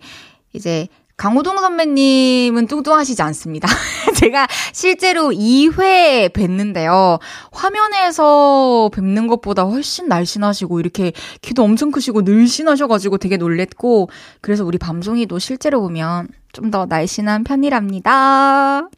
이제 0.53 0.89
강호동 1.17 1.59
선배님은 1.59 2.67
뚱뚱하시지 2.67 3.23
않습니다. 3.23 3.69
제가 4.19 4.47
실제로 4.73 5.31
2회 5.31 6.31
뵀는데요. 6.31 7.21
화면에서 7.53 8.91
뵙는 8.93 9.27
것보다 9.29 9.63
훨씬 9.63 10.09
날씬하시고 10.09 10.81
이렇게 10.81 11.13
키도 11.41 11.63
엄청 11.63 11.91
크시고 11.91 12.23
늘씬하셔가지고 12.23 13.19
되게 13.19 13.37
놀랬고 13.37 14.09
그래서 14.41 14.65
우리 14.65 14.77
밤송이도 14.79 15.39
실제로 15.39 15.81
보면 15.81 16.29
좀 16.53 16.71
더 16.71 16.87
날씬한 16.87 17.45
편이랍니다. 17.45 18.89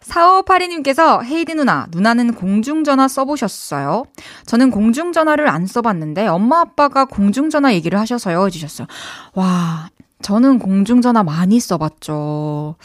4582님께서 0.00 1.22
헤이디 1.24 1.54
누나, 1.54 1.86
누나는 1.90 2.34
공중전화 2.34 3.08
써보셨어요? 3.08 4.04
저는 4.46 4.70
공중전화를 4.70 5.48
안 5.48 5.66
써봤는데 5.66 6.26
엄마 6.26 6.60
아빠가 6.60 7.04
공중전화 7.04 7.74
얘기를 7.74 7.98
하셔서요 7.98 8.46
해주셨어요. 8.46 8.86
와, 9.34 9.88
저는 10.22 10.58
공중전화 10.58 11.22
많이 11.22 11.60
써봤죠. 11.60 12.76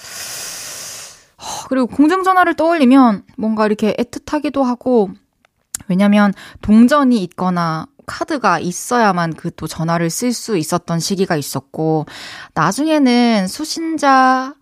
그리고 1.70 1.88
공중전화를 1.88 2.56
떠올리면 2.56 3.24
뭔가 3.38 3.66
이렇게 3.66 3.94
애틋하기도 3.94 4.64
하고, 4.64 5.10
왜냐면 5.88 6.34
동전이 6.62 7.24
있거나 7.24 7.88
카드가 8.06 8.60
있어야만 8.60 9.34
그 9.36 9.52
또 9.52 9.68
전화를 9.68 10.10
쓸 10.10 10.34
수 10.34 10.58
있었던 10.58 11.00
시기가 11.00 11.36
있었고, 11.36 12.06
나중에는 12.54 13.48
수신자, 13.48 14.56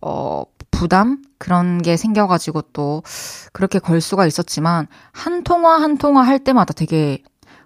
어, 0.00 0.44
부담? 0.70 1.22
그런 1.38 1.82
게 1.82 1.96
생겨가지고 1.96 2.62
또 2.72 3.02
그렇게 3.52 3.78
걸 3.80 4.00
수가 4.00 4.26
있었지만, 4.26 4.86
한 5.12 5.42
통화 5.42 5.80
한 5.80 5.98
통화 5.98 6.22
할 6.22 6.38
때마다 6.38 6.72
되게 6.72 7.22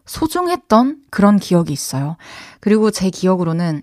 소중했던 0.06 1.02
그런 1.10 1.38
기억이 1.38 1.72
있어요. 1.72 2.16
그리고 2.60 2.90
제 2.90 3.10
기억으로는 3.10 3.82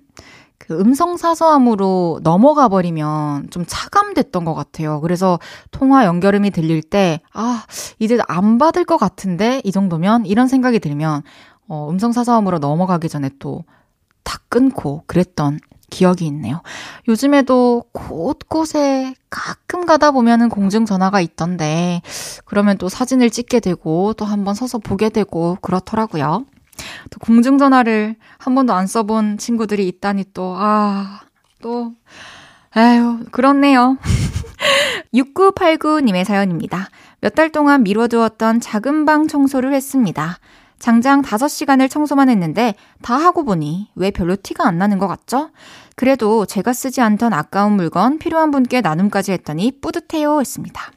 그 0.68 0.80
음성 0.80 1.18
사서함으로 1.18 2.22
넘어가 2.24 2.68
버리면 2.70 3.50
좀 3.50 3.66
차감됐던 3.68 4.46
것 4.46 4.54
같아요. 4.54 5.02
그래서 5.02 5.40
통화 5.72 6.06
연결음이 6.06 6.52
들릴 6.52 6.82
때, 6.82 7.22
아, 7.34 7.64
이제 8.00 8.18
안 8.28 8.58
받을 8.58 8.86
것 8.86 8.98
같은데? 8.98 9.62
이 9.64 9.72
정도면? 9.72 10.26
이런 10.26 10.48
생각이 10.48 10.80
들면, 10.80 11.24
어, 11.68 11.90
음성 11.90 12.12
사서음으로 12.12 12.60
넘어가기 12.60 13.10
전에 13.10 13.30
또 13.40 13.64
다 14.24 14.40
끊고 14.50 15.04
그랬던 15.08 15.60
기억이 15.90 16.26
있네요. 16.28 16.62
요즘에도 17.08 17.84
곳곳에 17.92 19.14
가끔 19.30 19.86
가다 19.86 20.12
보면은 20.12 20.50
공중전화가 20.50 21.22
있던데, 21.22 22.02
그러면 22.46 22.78
또 22.80 22.90
사진을 22.90 23.30
찍게 23.30 23.60
되고, 23.60 24.14
또 24.14 24.26
한번 24.26 24.56
서서 24.56 24.80
보게 24.80 25.10
되고, 25.10 25.58
그렇더라고요. 25.62 26.46
또 27.10 27.20
공중전화를 27.20 28.16
한 28.38 28.56
번도 28.56 28.74
안 28.74 28.88
써본 28.88 29.38
친구들이 29.38 29.88
있다니 29.88 30.26
또, 30.34 30.56
아, 30.58 31.22
또, 31.62 31.94
아유, 32.72 33.20
그렇네요. 33.32 33.98
6989님의 35.14 36.24
사연입니다. 36.26 36.90
몇 37.22 37.36
달 37.36 37.50
동안 37.52 37.84
미뤄두었던 37.84 38.60
작은 38.60 39.06
방 39.06 39.28
청소를 39.28 39.74
했습니다. 39.74 40.40
장장 40.78 41.22
5시간을 41.22 41.90
청소만 41.90 42.28
했는데 42.30 42.76
다 43.02 43.16
하고 43.16 43.46
보니 43.46 43.90
왜 43.96 44.12
별로 44.12 44.36
티가 44.36 44.68
안 44.68 44.78
나는 44.78 44.98
것 45.00 45.08
같죠? 45.08 45.52
그래도 45.96 46.46
제가 46.46 46.74
쓰지 46.74 47.00
않던 47.00 47.32
아까운 47.32 47.74
물건 47.74 48.20
필요한 48.20 48.52
분께 48.52 48.82
나눔까지 48.82 49.32
했더니 49.32 49.72
뿌듯해요 49.80 50.42
했습니다. 50.42 50.92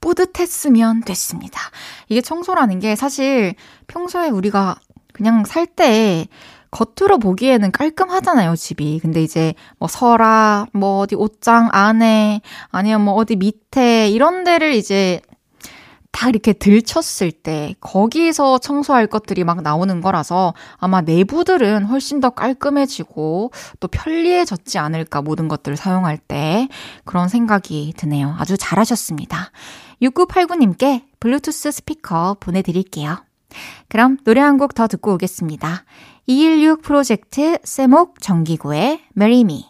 뿌듯했으면 0.00 1.02
됐습니다. 1.02 1.60
이게 2.08 2.20
청소라는 2.20 2.80
게 2.80 2.96
사실 2.96 3.54
평소에 3.86 4.28
우리가 4.30 4.76
그냥 5.12 5.44
살 5.44 5.66
때 5.66 6.26
겉으로 6.70 7.18
보기에는 7.18 7.72
깔끔하잖아요, 7.72 8.54
집이. 8.54 9.00
근데 9.00 9.22
이제 9.22 9.54
뭐 9.78 9.88
서랍, 9.88 10.68
뭐 10.72 11.00
어디 11.00 11.16
옷장 11.16 11.68
안에, 11.72 12.40
아니면 12.70 13.00
뭐 13.02 13.14
어디 13.14 13.34
밑에, 13.36 14.08
이런 14.08 14.44
데를 14.44 14.74
이제 14.74 15.20
다 16.12 16.28
이렇게 16.28 16.52
들쳤을 16.52 17.32
때 17.32 17.74
거기서 17.80 18.58
청소할 18.58 19.06
것들이 19.06 19.44
막 19.44 19.62
나오는 19.62 20.00
거라서 20.00 20.54
아마 20.76 21.00
내부들은 21.00 21.84
훨씬 21.84 22.20
더 22.20 22.30
깔끔해지고 22.30 23.52
또 23.80 23.88
편리해졌지 23.88 24.78
않을까 24.78 25.22
모든 25.22 25.48
것들을 25.48 25.76
사용할 25.76 26.18
때 26.18 26.68
그런 27.04 27.28
생각이 27.28 27.94
드네요. 27.96 28.34
아주 28.38 28.56
잘하셨습니다. 28.58 29.50
6989님께 30.02 31.04
블루투스 31.20 31.70
스피커 31.72 32.36
보내드릴게요. 32.40 33.24
그럼 33.88 34.18
노래 34.24 34.40
한 34.40 34.58
곡 34.58 34.74
더 34.74 34.86
듣고 34.86 35.14
오겠습니다. 35.14 35.84
216 36.26 36.82
프로젝트 36.82 37.58
세목 37.64 38.20
정기구의 38.20 39.00
Me. 39.18 39.64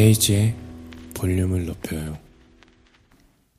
헤이지의 0.00 0.54
볼륨을 1.14 1.66
높여요. 1.66 2.16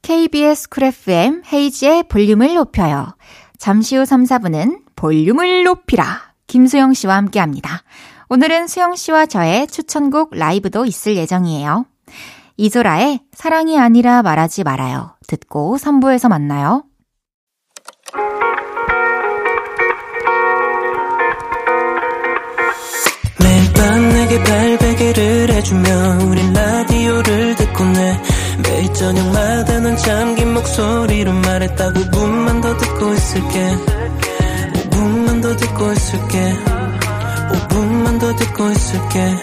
KBS 0.02 0.70
쿨 0.70 0.86
FM 0.86 1.44
헤이지의 1.52 2.06
볼륨을 2.10 2.56
높여요. 2.56 3.16
잠시 3.60 3.96
후 3.96 4.06
3, 4.06 4.24
4분은 4.24 4.82
볼륨을 4.96 5.64
높이라. 5.64 6.34
김수영 6.48 6.94
씨와 6.94 7.16
함께 7.16 7.40
합니다. 7.40 7.84
오늘은 8.30 8.68
수영 8.68 8.96
씨와 8.96 9.28
저의 9.28 9.68
추천곡 9.68 10.32
라이브도 10.36 10.86
있을 10.86 11.16
예정이에요. 11.16 11.86
이소라의 12.58 13.20
사랑이 13.34 13.78
아니라 13.78 14.24
말하지 14.24 14.64
말아요. 14.64 15.16
듣고 15.28 15.78
3부에서 15.78 16.28
만나요. 16.28 16.84
매일 23.40 23.74
밤 23.74 24.10
내게 24.10 24.44
발 24.44 24.71
베개를 25.02 25.50
해주며 25.50 26.26
우린 26.28 26.54
라디오를 26.54 27.56
듣고 27.56 27.84
내 27.86 28.22
매일 28.62 28.94
저녁마다 28.94 29.80
넌 29.80 29.98
잠긴 29.98 30.54
목소리로 30.54 31.34
말했다 31.34 31.92
5분만 31.92 32.62
더 32.62 32.78
듣고 32.78 33.12
있을게. 33.12 33.76
5분만 34.92 35.42
더 35.42 35.56
듣고 35.56 35.92
있을게. 35.92 36.54
5분만 37.52 38.20
더 38.20 38.36
듣고 38.36 38.70
있을게. 38.70 39.36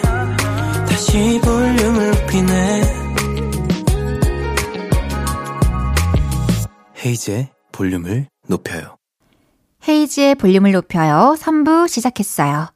다시 0.87 1.41
볼륨을 1.43 2.11
높이네. 2.11 2.81
헤이즈의 7.05 7.49
볼륨을 7.73 8.27
높여요. 8.47 8.95
헤이즈의 9.85 10.35
볼륨을 10.35 10.71
높여요. 10.71 11.35
3부 11.37 11.89
시작했어요. 11.89 12.69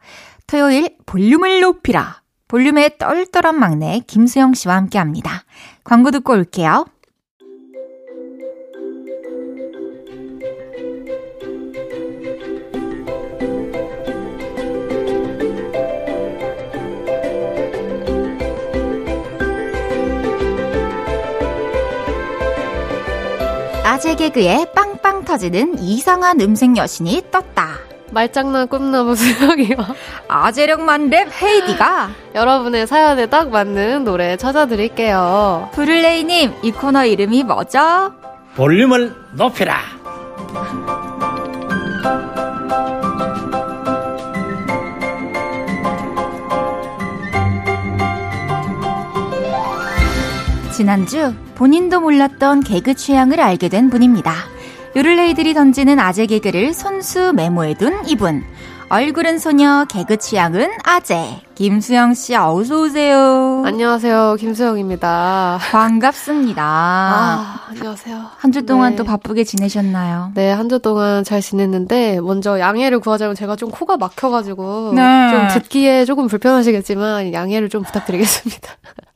토요일 0.47 0.97
볼륨을 1.05 1.61
높이라. 1.61 2.22
볼륨의 2.53 2.99
똘똘한 2.99 3.57
막내 3.57 4.01
김수영 4.05 4.53
씨와 4.53 4.75
함께 4.75 4.99
합니다. 4.99 5.43
광고 5.83 6.11
듣고 6.11 6.33
올게요. 6.33 6.85
아재 23.83 24.13
개그에 24.15 24.67
빵빵 24.75 25.25
터지는 25.25 25.79
이상한 25.79 26.39
음색 26.39 26.77
여신이 26.77 27.31
떴다. 27.31 27.92
말장난 28.13 28.67
꿈나무 28.67 29.15
수영이와 29.17 29.87
아재력만 30.27 31.09
랩 31.09 31.27
헤이디가 31.41 32.09
여러분의 32.35 32.87
사연에 32.87 33.25
딱 33.25 33.49
맞는 33.49 34.03
노래 34.03 34.37
찾아드릴게요. 34.37 35.69
브룰레이님, 35.73 36.53
이 36.61 36.71
코너 36.71 37.05
이름이 37.05 37.43
뭐죠? 37.43 38.13
볼륨을 38.55 39.13
높여라. 39.33 39.79
지난주 50.71 51.33
본인도 51.55 52.01
몰랐던 52.01 52.61
개그 52.61 52.95
취향을 52.95 53.39
알게 53.39 53.69
된 53.69 53.89
분입니다. 53.89 54.52
요를레이들이 54.95 55.53
던지는 55.53 55.99
아재 55.99 56.25
개그를 56.27 56.73
손수 56.73 57.33
메모해둔 57.33 58.07
이분. 58.07 58.43
얼굴은 58.89 59.39
소녀, 59.39 59.85
개그 59.89 60.17
취향은 60.17 60.69
아재. 60.83 61.41
김수영 61.55 62.13
씨, 62.13 62.35
어서 62.35 62.81
오세요. 62.81 63.63
안녕하세요. 63.65 64.35
김수영입니다. 64.39 65.57
반갑습니다. 65.71 66.61
아, 66.63 67.59
안녕하세요. 67.69 68.21
한 68.37 68.51
주 68.51 68.63
동안 68.67 68.91
네. 68.91 68.95
또 68.97 69.03
바쁘게 69.03 69.45
지내셨나요? 69.45 70.31
네, 70.35 70.51
한 70.51 70.69
주 70.69 70.77
동안 70.77 71.23
잘 71.23 71.41
지냈는데, 71.41 72.21
먼저 72.21 72.59
양해를 72.59 72.99
구하자면 72.99 73.33
제가 73.35 73.55
좀 73.55 73.71
코가 73.71 73.97
막혀가지고, 73.97 74.93
네. 74.95 75.29
좀 75.31 75.47
듣기에 75.61 76.05
조금 76.05 76.27
불편하시겠지만, 76.27 77.33
양해를 77.33 77.69
좀 77.69 77.81
부탁드리겠습니다. 77.81 78.69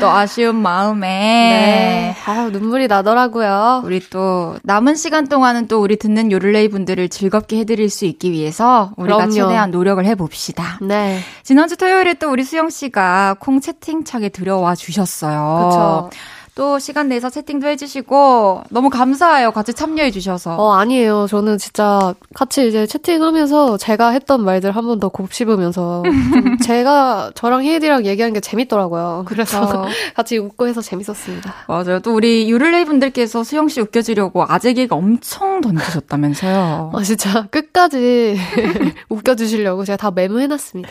또 0.00 0.08
아쉬운 0.08 0.56
마음에 0.56 1.06
네. 1.06 2.16
아유, 2.26 2.50
눈물이 2.50 2.86
나더라고요. 2.88 3.82
우리 3.84 4.00
또 4.10 4.56
남은 4.62 4.94
시간 4.94 5.28
동안은 5.28 5.68
또 5.68 5.80
우리 5.80 5.96
듣는 5.96 6.32
요를레이 6.32 6.68
분들을 6.68 7.08
즐겁게 7.08 7.58
해드릴 7.58 7.90
수 7.90 8.06
있기 8.06 8.32
위해서 8.32 8.92
우리가 8.96 9.16
그럼요. 9.16 9.32
최대한 9.32 9.70
노력을 9.70 10.04
해봅시다. 10.04 10.78
네. 10.80 11.20
지난주 11.42 11.76
토요일에 11.76 12.14
또 12.14 12.30
우리 12.30 12.44
수영 12.44 12.70
씨가 12.70 13.36
콩 13.38 13.60
채팅창에 13.60 14.30
들어와 14.30 14.74
주셨어요. 14.74 15.58
그렇죠. 15.58 16.10
또 16.56 16.78
시간 16.78 17.08
내서 17.08 17.28
채팅도 17.28 17.68
해주시고 17.68 18.62
너무 18.70 18.88
감사해요. 18.88 19.52
같이 19.52 19.74
참여해 19.74 20.10
주셔서. 20.10 20.56
어 20.56 20.72
아니에요. 20.72 21.26
저는 21.28 21.58
진짜 21.58 22.14
같이 22.34 22.66
이제 22.66 22.86
채팅하면서 22.86 23.76
제가 23.76 24.08
했던 24.10 24.42
말들 24.42 24.70
한 24.74 24.86
번 24.86 24.98
더 24.98 25.10
곱씹으면서 25.10 26.02
제가 26.64 27.32
저랑 27.34 27.62
혜이랑 27.62 28.06
얘기하는 28.06 28.32
게 28.32 28.40
재밌더라고요. 28.40 29.24
그래서 29.26 29.84
같이 30.16 30.38
웃고 30.38 30.66
해서 30.66 30.80
재밌었습니다. 30.80 31.52
맞아요. 31.68 32.00
또 32.00 32.14
우리 32.14 32.48
유를레이 32.50 32.86
분들께서 32.86 33.44
수영 33.44 33.68
씨 33.68 33.82
웃겨주려고 33.82 34.44
아재 34.48 34.72
개가 34.72 34.96
엄청 34.96 35.60
던지셨다면서요. 35.60 36.92
아 36.94 37.02
진짜 37.02 37.46
끝까지 37.50 38.38
웃겨주시려고 39.10 39.84
제가 39.84 39.98
다 39.98 40.10
메모해놨습니다. 40.10 40.88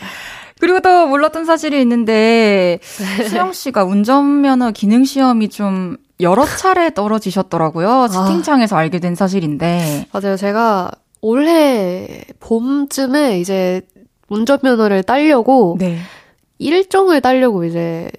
그리고 0.60 0.80
또 0.80 1.06
몰랐던 1.06 1.44
사실이 1.44 1.80
있는데 1.82 2.78
네. 2.80 3.24
수영 3.24 3.52
씨가 3.52 3.84
운전면허 3.84 4.70
기능 4.72 5.04
시험이 5.04 5.48
좀 5.48 5.96
여러 6.20 6.46
차례 6.46 6.92
떨어지셨더라고요. 6.92 7.88
아. 7.88 8.08
채팅창에서 8.08 8.76
아. 8.76 8.80
알게 8.80 8.98
된 8.98 9.14
사실인데. 9.14 10.06
맞아요. 10.12 10.36
제가 10.36 10.90
올해 11.20 12.22
봄쯤에 12.40 13.40
이제 13.40 13.82
운전면허를 14.28 15.02
따려고 15.02 15.76
네. 15.78 15.98
일종을 16.58 17.20
따려고 17.20 17.64
이제 17.64 18.10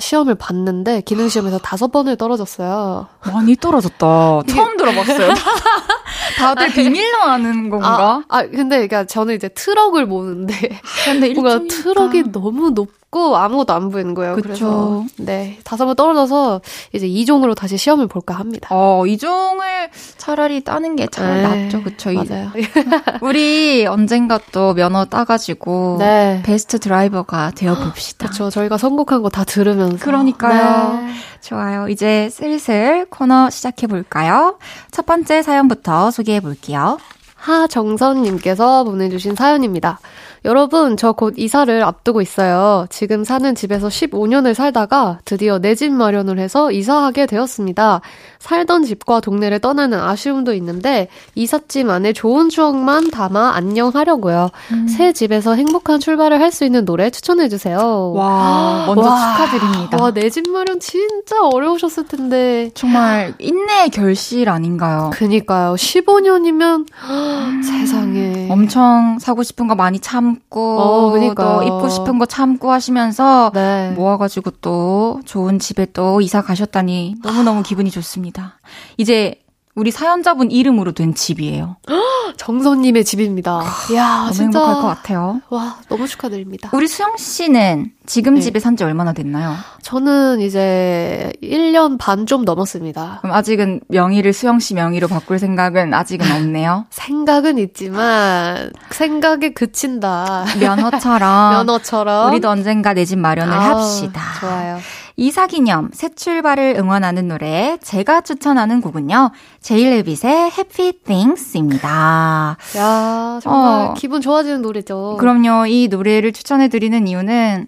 시험을 0.00 0.34
봤는데 0.34 1.02
기능 1.02 1.28
시험에서 1.28 1.58
다섯 1.58 1.92
번을 1.92 2.16
떨어졌어요. 2.16 3.06
많이 3.26 3.54
떨어졌다. 3.56 4.42
처음 4.48 4.76
들어봤어요. 4.76 5.34
다들 6.38 6.72
비밀로 6.72 7.18
하는 7.18 7.70
건가? 7.70 8.22
아, 8.28 8.38
아 8.38 8.42
근데 8.42 8.76
그러니까 8.76 9.04
저는 9.04 9.34
이제 9.34 9.48
트럭을 9.48 10.06
모는데 10.06 10.80
근데 11.04 11.32
뭔가 11.34 11.60
트럭이 11.68 12.32
너무 12.32 12.70
높 12.70 12.99
높고 13.10 13.36
아무것도 13.36 13.72
안 13.72 13.90
보이는 13.90 14.14
거예요. 14.14 14.34
그쵸. 14.36 14.42
그래서 14.46 15.04
네 15.16 15.58
다섯 15.64 15.84
번 15.86 15.96
떨어져서 15.96 16.60
이제 16.92 17.06
이종으로 17.06 17.54
다시 17.54 17.76
시험을 17.76 18.06
볼까 18.06 18.34
합니다. 18.34 18.68
어 18.70 19.04
이종을 19.06 19.90
차라리 20.16 20.62
따는 20.62 20.96
게 20.96 21.14
잘 21.14 21.42
네. 21.42 21.64
낫죠, 21.64 21.82
그쵸? 21.82 22.10
맞아요. 22.12 22.50
우리 23.20 23.86
언젠가 23.86 24.38
또 24.52 24.74
면허 24.74 25.04
따가지고 25.04 25.96
네. 25.98 26.40
베스트 26.44 26.78
드라이버가 26.78 27.50
되어 27.54 27.74
봅시다. 27.74 28.26
그렇죠. 28.28 28.48
저희가 28.50 28.78
선곡한 28.78 29.22
거 29.22 29.30
다 29.30 29.44
들으면서. 29.44 30.04
그러니까요. 30.04 30.94
네. 31.06 31.12
좋아요. 31.40 31.88
이제 31.88 32.28
슬슬 32.30 33.06
코너 33.10 33.48
시작해 33.50 33.86
볼까요? 33.86 34.58
첫 34.90 35.06
번째 35.06 35.42
사연부터 35.42 36.10
소개해 36.10 36.40
볼게요. 36.40 36.98
하정선님께서 37.36 38.84
보내주신 38.84 39.34
사연입니다. 39.36 40.00
여러분, 40.44 40.96
저 40.96 41.12
곧 41.12 41.34
이사를 41.36 41.82
앞두고 41.82 42.22
있어요. 42.22 42.86
지금 42.88 43.24
사는 43.24 43.54
집에서 43.54 43.88
15년을 43.88 44.54
살다가 44.54 45.18
드디어 45.24 45.58
내 45.58 45.74
집 45.74 45.92
마련을 45.92 46.38
해서 46.38 46.70
이사하게 46.72 47.26
되었습니다. 47.26 48.00
살던 48.38 48.84
집과 48.84 49.20
동네를 49.20 49.58
떠나는 49.58 49.98
아쉬움도 50.00 50.54
있는데 50.54 51.08
이삿짐 51.34 51.90
안에 51.90 52.12
좋은 52.14 52.48
추억만 52.48 53.10
담아 53.10 53.52
안녕하려고요. 53.54 54.50
음. 54.72 54.88
새 54.88 55.12
집에서 55.12 55.54
행복한 55.54 56.00
출발을 56.00 56.40
할 56.40 56.50
수 56.50 56.64
있는 56.64 56.84
노래 56.84 57.10
추천해 57.10 57.48
주세요. 57.48 58.12
와, 58.14 58.84
먼저 58.86 59.02
와, 59.02 59.36
축하드립니다. 59.36 59.98
와, 60.02 60.10
내 60.10 60.28
집 60.30 60.48
마련 60.50 60.80
진짜 60.80 61.40
어려우셨을 61.42 62.06
텐데. 62.08 62.70
정말 62.74 63.34
인내의 63.38 63.90
결실 63.90 64.48
아닌가요? 64.48 65.10
그니까요. 65.12 65.74
15년이면 65.74 66.86
음. 67.08 67.62
세상에 67.62 68.48
엄청 68.50 69.18
사고 69.20 69.42
싶은 69.42 69.68
거 69.68 69.74
많이 69.76 70.00
참 70.00 70.29
참고 70.30 70.80
어, 70.80 71.10
그러니까. 71.10 71.56
또 71.56 71.62
입고 71.62 71.88
싶은 71.88 72.18
거 72.18 72.26
참고 72.26 72.70
하시면서 72.70 73.50
네. 73.54 73.90
모아가지고 73.90 74.52
또 74.62 75.20
좋은 75.24 75.58
집에 75.58 75.86
또 75.92 76.20
이사 76.20 76.42
가셨다니 76.42 77.16
너무너무 77.22 77.62
기분이 77.62 77.90
좋습니다. 77.90 78.58
이제 78.96 79.42
우리 79.80 79.90
사연자분 79.90 80.50
이름으로 80.50 80.92
된 80.92 81.14
집이에요. 81.14 81.76
정선님의 82.36 83.04
집입니다. 83.04 83.62
이야, 83.90 84.18
너무 84.20 84.32
진짜. 84.32 84.58
행복할 84.58 84.74
것 84.82 84.88
같아요. 84.88 85.40
와, 85.48 85.76
너무 85.88 86.06
축하드립니다. 86.06 86.68
우리 86.72 86.86
수영 86.86 87.16
씨는 87.16 87.92
지금 88.06 88.34
네. 88.34 88.40
집에 88.40 88.58
산 88.60 88.76
지 88.76 88.84
얼마나 88.84 89.12
됐나요? 89.12 89.54
저는 89.82 90.40
이제 90.40 91.32
1년 91.42 91.98
반 91.98 92.26
좀 92.26 92.44
넘었습니다. 92.44 93.18
그럼 93.22 93.34
아직은 93.34 93.80
명의를 93.88 94.32
수영 94.34 94.58
씨 94.60 94.74
명의로 94.74 95.08
바꿀 95.08 95.38
생각은 95.38 95.92
아직은 95.94 96.30
없네요? 96.30 96.84
생각은 96.92 97.58
있지만 97.58 98.70
생각에 98.90 99.50
그친다. 99.54 100.44
면허처럼. 100.60 101.50
면허처럼. 101.66 102.30
우리도 102.30 102.48
언젠가 102.50 102.92
내 102.94 103.04
집 103.06 103.18
마련을 103.18 103.52
아, 103.54 103.70
합시다. 103.70 104.20
좋아요. 104.40 104.78
이사 105.20 105.46
기념 105.46 105.90
새 105.92 106.08
출발을 106.08 106.76
응원하는 106.78 107.28
노래 107.28 107.76
제가 107.82 108.22
추천하는 108.22 108.80
곡은요. 108.80 109.32
제일레빗의 109.60 110.32
Happy 110.50 110.92
Things입니다. 111.04 112.56
야 112.78 113.38
정말 113.42 113.88
어, 113.88 113.94
기분 113.98 114.22
좋아지는 114.22 114.62
노래죠. 114.62 115.18
그럼요. 115.20 115.66
이 115.66 115.88
노래를 115.88 116.32
추천해드리는 116.32 117.06
이유는 117.06 117.66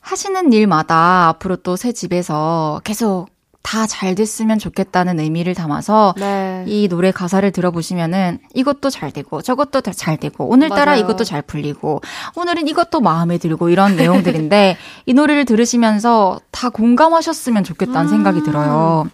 하시는 0.00 0.52
일마다 0.52 1.28
앞으로 1.28 1.56
또 1.56 1.74
새 1.76 1.92
집에서 1.92 2.82
계속 2.84 3.28
다 3.62 3.86
잘 3.86 4.14
됐으면 4.14 4.58
좋겠다는 4.58 5.20
의미를 5.20 5.54
담아서 5.54 6.14
네. 6.16 6.64
이 6.66 6.88
노래 6.88 7.10
가사를 7.12 7.50
들어보시면은 7.50 8.38
이것도 8.54 8.90
잘 8.90 9.10
되고 9.10 9.42
저것도 9.42 9.80
잘 9.82 10.16
되고 10.16 10.46
오늘따라 10.48 10.92
맞아요. 10.92 11.00
이것도 11.00 11.24
잘 11.24 11.42
풀리고 11.42 12.00
오늘은 12.36 12.68
이것도 12.68 13.00
마음에 13.00 13.38
들고 13.38 13.68
이런 13.68 13.96
내용들인데 13.96 14.76
이 15.06 15.12
노래를 15.14 15.44
들으시면서 15.44 16.40
다 16.50 16.70
공감하셨으면 16.70 17.64
좋겠다는 17.64 18.02
음. 18.02 18.08
생각이 18.08 18.42
들어요. 18.42 19.08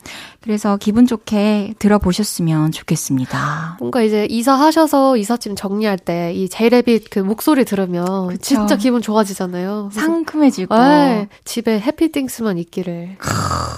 그래서 0.46 0.76
기분 0.76 1.06
좋게 1.06 1.74
들어보셨으면 1.80 2.70
좋겠습니다. 2.72 3.76
뭔가 3.80 4.00
이제 4.02 4.26
이사하셔서 4.30 5.16
이삿짐 5.16 5.56
정리할 5.56 5.98
때 5.98 6.26
이 6.36 6.48
제이레빗 6.48 7.10
그 7.10 7.18
목소리 7.18 7.64
들으면 7.64 8.28
그쵸. 8.28 8.42
진짜 8.42 8.76
기분 8.76 9.00
좋아지잖아요. 9.02 9.90
상큼해지고 9.92 10.76
네, 10.76 11.28
집에 11.44 11.80
해피띵스만 11.80 12.58
있기를 12.58 13.16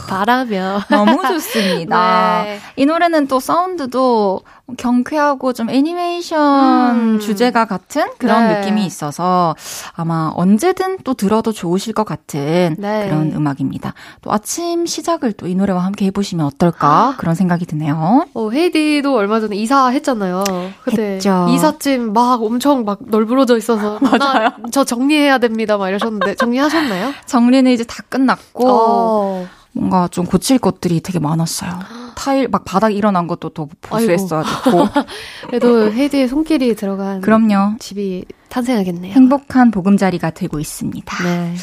바라며 0.09 0.83
너무 0.90 1.22
좋습니다. 1.22 2.42
네. 2.44 2.59
이 2.76 2.87
노래는 2.87 3.26
또 3.28 3.40
사운드도 3.40 4.42
경쾌하고 4.76 5.52
좀 5.52 5.70
애니메이션 5.70 6.96
음. 7.14 7.20
주제가 7.20 7.64
같은 7.64 8.07
그런 8.18 8.48
네. 8.48 8.61
느낌이 8.61 8.85
있어서 8.87 9.57
아마 9.94 10.31
언제든 10.35 10.98
또 11.04 11.14
들어도 11.14 11.52
좋으실 11.52 11.94
것 11.94 12.04
같은 12.04 12.76
네. 12.78 13.09
그런 13.09 13.33
음악입니다. 13.33 13.94
또 14.22 14.33
아침 14.33 14.87
시작을 14.87 15.33
또 15.33 15.48
이 15.48 15.54
노래와 15.54 15.83
함께 15.83 16.04
해보시면 16.07 16.44
어떨까 16.44 17.14
그런 17.16 17.35
생각이 17.35 17.64
드네요. 17.64 18.26
어, 18.35 18.50
헤이디도 18.50 19.14
얼마 19.16 19.40
전에 19.40 19.57
이사했잖아요. 19.57 20.44
그때 20.83 21.14
했죠. 21.14 21.46
이삿짐 21.48 22.12
막 22.12 22.42
엄청 22.42 22.85
막 22.85 22.98
널브러져 23.07 23.57
있어서 23.57 23.98
맞아요. 24.04 24.50
저 24.70 24.85
정리해야 24.85 25.38
됩니다 25.38 25.78
막 25.78 25.88
이러셨는데 25.88 26.35
정리하셨나요? 26.35 27.12
정리는 27.24 27.70
이제 27.72 27.85
다 27.85 28.02
끝났고 28.11 28.68
어. 28.68 29.46
뭔가 29.72 30.09
좀 30.09 30.26
고칠 30.26 30.59
것들이 30.59 31.00
되게 31.00 31.18
많았어요. 31.18 31.70
타일 32.18 32.48
막 32.48 32.64
바닥 32.64 32.90
일어난 32.90 33.28
것도 33.28 33.50
또 33.50 33.68
보수했어야 33.81 34.42
됐고. 34.42 34.88
그래도 35.48 35.92
헤이디의 35.92 36.26
손길이 36.28 36.74
들어간 36.74 37.20
그럼요. 37.20 37.76
집이 37.78 38.24
탄생하겠네요. 38.48 39.12
행복한 39.12 39.70
보금자리가 39.70 40.31
되고 40.31 40.59
있습니다. 40.59 41.22
네. 41.22 41.54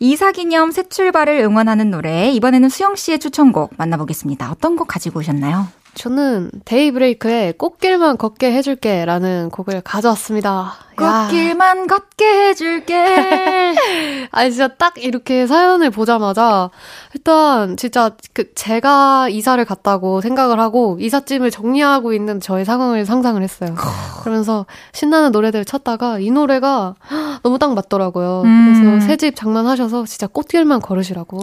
이사 0.00 0.32
기념 0.32 0.72
새 0.72 0.88
출발을 0.88 1.40
응원하는 1.40 1.90
노래 1.90 2.30
이번에는 2.32 2.68
수영 2.68 2.96
씨의 2.96 3.20
추천곡 3.20 3.74
만나보겠습니다. 3.76 4.50
어떤 4.50 4.74
곡 4.74 4.88
가지고 4.88 5.20
오셨나요? 5.20 5.68
저는 5.94 6.50
데이브레이크의 6.64 7.54
꽃길만 7.54 8.16
걷게 8.16 8.52
해줄게 8.52 9.04
라는 9.04 9.50
곡을 9.50 9.80
가져왔습니다. 9.82 10.74
꽃길만 10.96 11.86
걷게 11.86 12.48
해줄게. 12.48 12.94
아니 14.30 14.50
진짜 14.50 14.68
딱 14.68 14.94
이렇게 15.02 15.46
사연을 15.46 15.90
보자마자 15.90 16.70
일단 17.14 17.76
진짜 17.76 18.10
그 18.32 18.52
제가 18.54 19.28
이사를 19.28 19.62
갔다고 19.64 20.20
생각을 20.20 20.60
하고 20.60 20.98
이삿짐을 21.00 21.50
정리하고 21.50 22.12
있는 22.12 22.40
저의 22.40 22.64
상황을 22.64 23.06
상상을 23.06 23.42
했어요. 23.42 23.74
그러면서 24.22 24.66
신나는 24.92 25.32
노래들 25.32 25.64
찾다가 25.64 26.18
이 26.18 26.30
노래가 26.30 26.94
너무 27.42 27.58
딱 27.58 27.74
맞더라고요. 27.74 28.42
음. 28.44 28.74
그래서 28.74 29.06
새집 29.06 29.36
장만하셔서 29.36 30.04
진짜 30.06 30.26
꽃길만 30.26 30.80
걸으시라고. 30.80 31.40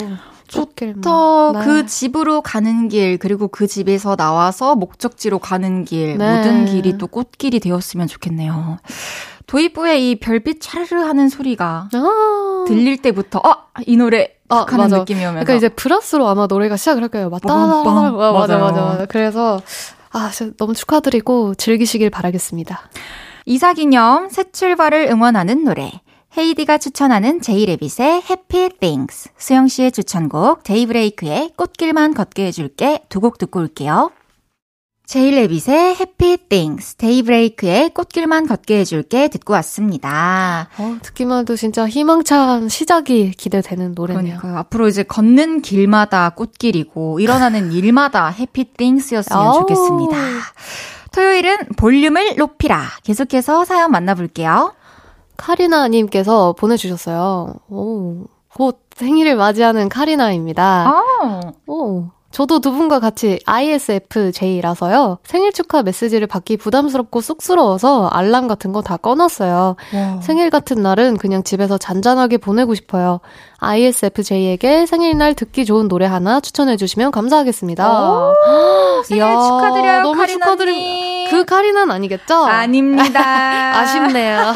좋다. 0.47 1.51
네. 1.53 1.65
그 1.65 1.85
집으로 1.85 2.41
가는 2.41 2.87
길, 2.89 3.17
그리고 3.17 3.47
그 3.47 3.67
집에서 3.67 4.15
나와서 4.15 4.75
목적지로 4.75 5.39
가는 5.39 5.83
길, 5.85 6.17
네. 6.17 6.37
모든 6.37 6.65
길이 6.65 6.97
또 6.97 7.07
꽃길이 7.07 7.59
되었으면 7.59 8.07
좋겠네요. 8.07 8.79
도입부에 9.45 9.99
이 9.99 10.19
별빛 10.19 10.61
차르르 10.61 11.01
하는 11.03 11.29
소리가 11.29 11.89
아~ 11.93 12.65
들릴 12.67 13.01
때부터, 13.01 13.41
아! 13.43 13.65
이 13.85 13.95
노래 13.95 14.31
아, 14.49 14.65
하는 14.67 14.77
맞아. 14.77 14.97
느낌이 14.99 15.19
오면서. 15.19 15.45
그러니까 15.45 15.53
이제 15.53 15.69
플러스로 15.69 16.27
아마 16.27 16.47
노래가 16.47 16.77
시작을 16.77 17.01
할 17.01 17.09
거예요. 17.09 17.29
맞다. 17.29 17.53
아, 17.53 17.83
맞아, 18.33 18.57
맞아, 18.57 18.81
맞아. 18.81 19.05
그래서, 19.07 19.61
아, 20.11 20.31
너무 20.57 20.73
축하드리고 20.73 21.55
즐기시길 21.55 22.09
바라겠습니다. 22.09 22.89
이사 23.45 23.73
기념 23.73 24.29
새 24.29 24.51
출발을 24.51 25.07
응원하는 25.09 25.63
노래. 25.63 26.01
헤이디가 26.37 26.77
추천하는 26.77 27.41
제이레빗의 27.41 28.23
Happy 28.29 28.69
Things, 28.79 29.29
수영 29.37 29.67
씨의 29.67 29.91
추천곡 29.91 30.63
데이브레이크의 30.63 31.51
꽃길만 31.55 32.13
걷게 32.13 32.45
해줄게 32.45 32.99
두 33.09 33.19
곡 33.21 33.37
듣고 33.39 33.59
올게요. 33.59 34.11
제이레빗의 35.07 35.95
Happy 35.95 36.37
Things, 36.49 36.95
데이브레이크의 36.97 37.89
꽃길만 37.89 38.45
걷게 38.45 38.77
해줄게 38.79 39.29
듣고 39.29 39.53
왔습니다. 39.53 40.69
어, 40.77 40.97
듣기만 41.01 41.39
해도 41.39 41.55
진짜 41.55 41.87
희망찬 41.87 42.69
시작이 42.69 43.31
기대되는 43.31 43.93
노래네요. 43.95 44.37
그러니까 44.37 44.59
앞으로 44.59 44.87
이제 44.89 45.01
걷는 45.03 45.61
길마다 45.61 46.29
꽃길이고 46.31 47.19
일어나는 47.19 47.71
일마다 47.73 48.27
Happy 48.31 48.65
Things였으면 48.77 49.53
좋겠습니다. 49.53 50.17
토요일은 51.13 51.57
볼륨을 51.77 52.35
높이라. 52.35 52.83
계속해서 53.03 53.65
사연 53.65 53.89
만나볼게요. 53.91 54.75
카리나님께서 55.37 56.53
보내주셨어요. 56.53 57.53
오, 57.69 58.23
곧 58.55 58.79
생일을 58.95 59.35
맞이하는 59.35 59.89
카리나입니다. 59.89 60.87
아. 60.91 61.41
오. 61.67 62.05
저도 62.29 62.59
두 62.59 62.71
분과 62.73 62.99
같이 62.99 63.39
ISFJ라서요. 63.45 65.19
생일 65.23 65.53
축하 65.53 65.81
메시지를 65.81 66.27
받기 66.27 66.57
부담스럽고 66.57 67.21
쑥스러워서 67.21 68.07
알람 68.09 68.47
같은 68.47 68.73
거 68.73 68.81
다 68.81 68.97
꺼놨어요. 68.97 69.75
와. 69.95 70.21
생일 70.21 70.49
같은 70.49 70.81
날은 70.83 71.17
그냥 71.17 71.41
집에서 71.43 71.77
잔잔하게 71.77 72.37
보내고 72.37 72.75
싶어요. 72.75 73.21
ISFJ에게 73.59 74.85
생일날 74.85 75.35
듣기 75.35 75.65
좋은 75.65 75.87
노래 75.87 76.05
하나 76.05 76.39
추천해 76.41 76.75
주시면 76.77 77.11
감사하겠습니다. 77.11 78.33
생일 79.07 79.23
이야, 79.23 79.33
축하드려요. 79.41 80.01
너무 80.01 80.27
축하드립니다. 80.27 81.16
그 81.29 81.45
카리나는 81.45 81.91
아니겠죠? 81.91 82.35
아닙니다. 82.45 83.19
아쉽네요. 83.79 84.53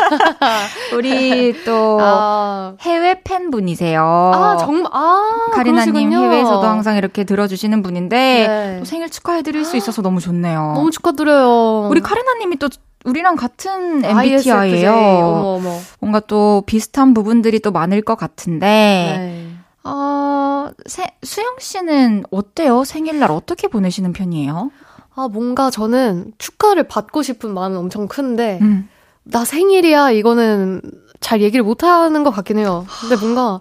우리 0.96 1.64
또 1.64 1.98
아. 2.02 2.76
해외 2.82 3.22
팬분이세요. 3.24 4.02
아 4.04 4.58
정말 4.58 4.92
아 4.94 5.50
카리나님 5.54 6.12
해외에서도 6.12 6.62
항상 6.62 6.98
이렇게 6.98 7.24
들어주시는 7.24 7.82
분인데 7.82 8.48
네. 8.48 8.80
또 8.80 8.86
생일 8.86 9.10
축하해드릴 9.10 9.66
수 9.66 9.78
있어서 9.78 10.02
너무 10.02 10.20
좋네요. 10.20 10.74
너무 10.76 10.92
축하드려요. 10.92 11.88
우리 11.90 12.02
카리나님이 12.02 12.58
또 12.58 12.70
우리랑 13.04 13.36
같은 13.36 14.06
MBTI예요. 14.06 14.94
어머, 14.94 15.48
어머. 15.56 15.80
뭔가 16.00 16.20
또 16.20 16.64
비슷한 16.66 17.14
부분들이 17.14 17.60
또 17.60 17.72
많을 17.72 18.02
것 18.02 18.16
같은데. 18.16 18.66
네. 18.68 19.48
어, 19.84 20.70
세, 20.86 21.08
수영 21.24 21.56
씨는 21.60 22.26
어때요? 22.30 22.84
생일날 22.84 23.32
어떻게 23.32 23.68
보내시는 23.68 24.14
편이에요? 24.14 24.70
아, 25.16 25.28
뭔가 25.28 25.70
저는 25.70 26.34
축하를 26.38 26.84
받고 26.88 27.22
싶은 27.22 27.54
마음은 27.54 27.78
엄청 27.78 28.08
큰데, 28.08 28.60
음. 28.62 28.90
나 29.24 29.46
생일이야, 29.46 30.12
이거는 30.12 30.82
잘 31.20 31.42
얘기를 31.42 31.64
못 31.64 31.84
하는 31.84 32.24
것 32.24 32.32
같긴 32.32 32.58
해요. 32.58 32.86
근데 33.02 33.16
뭔가, 33.18 33.60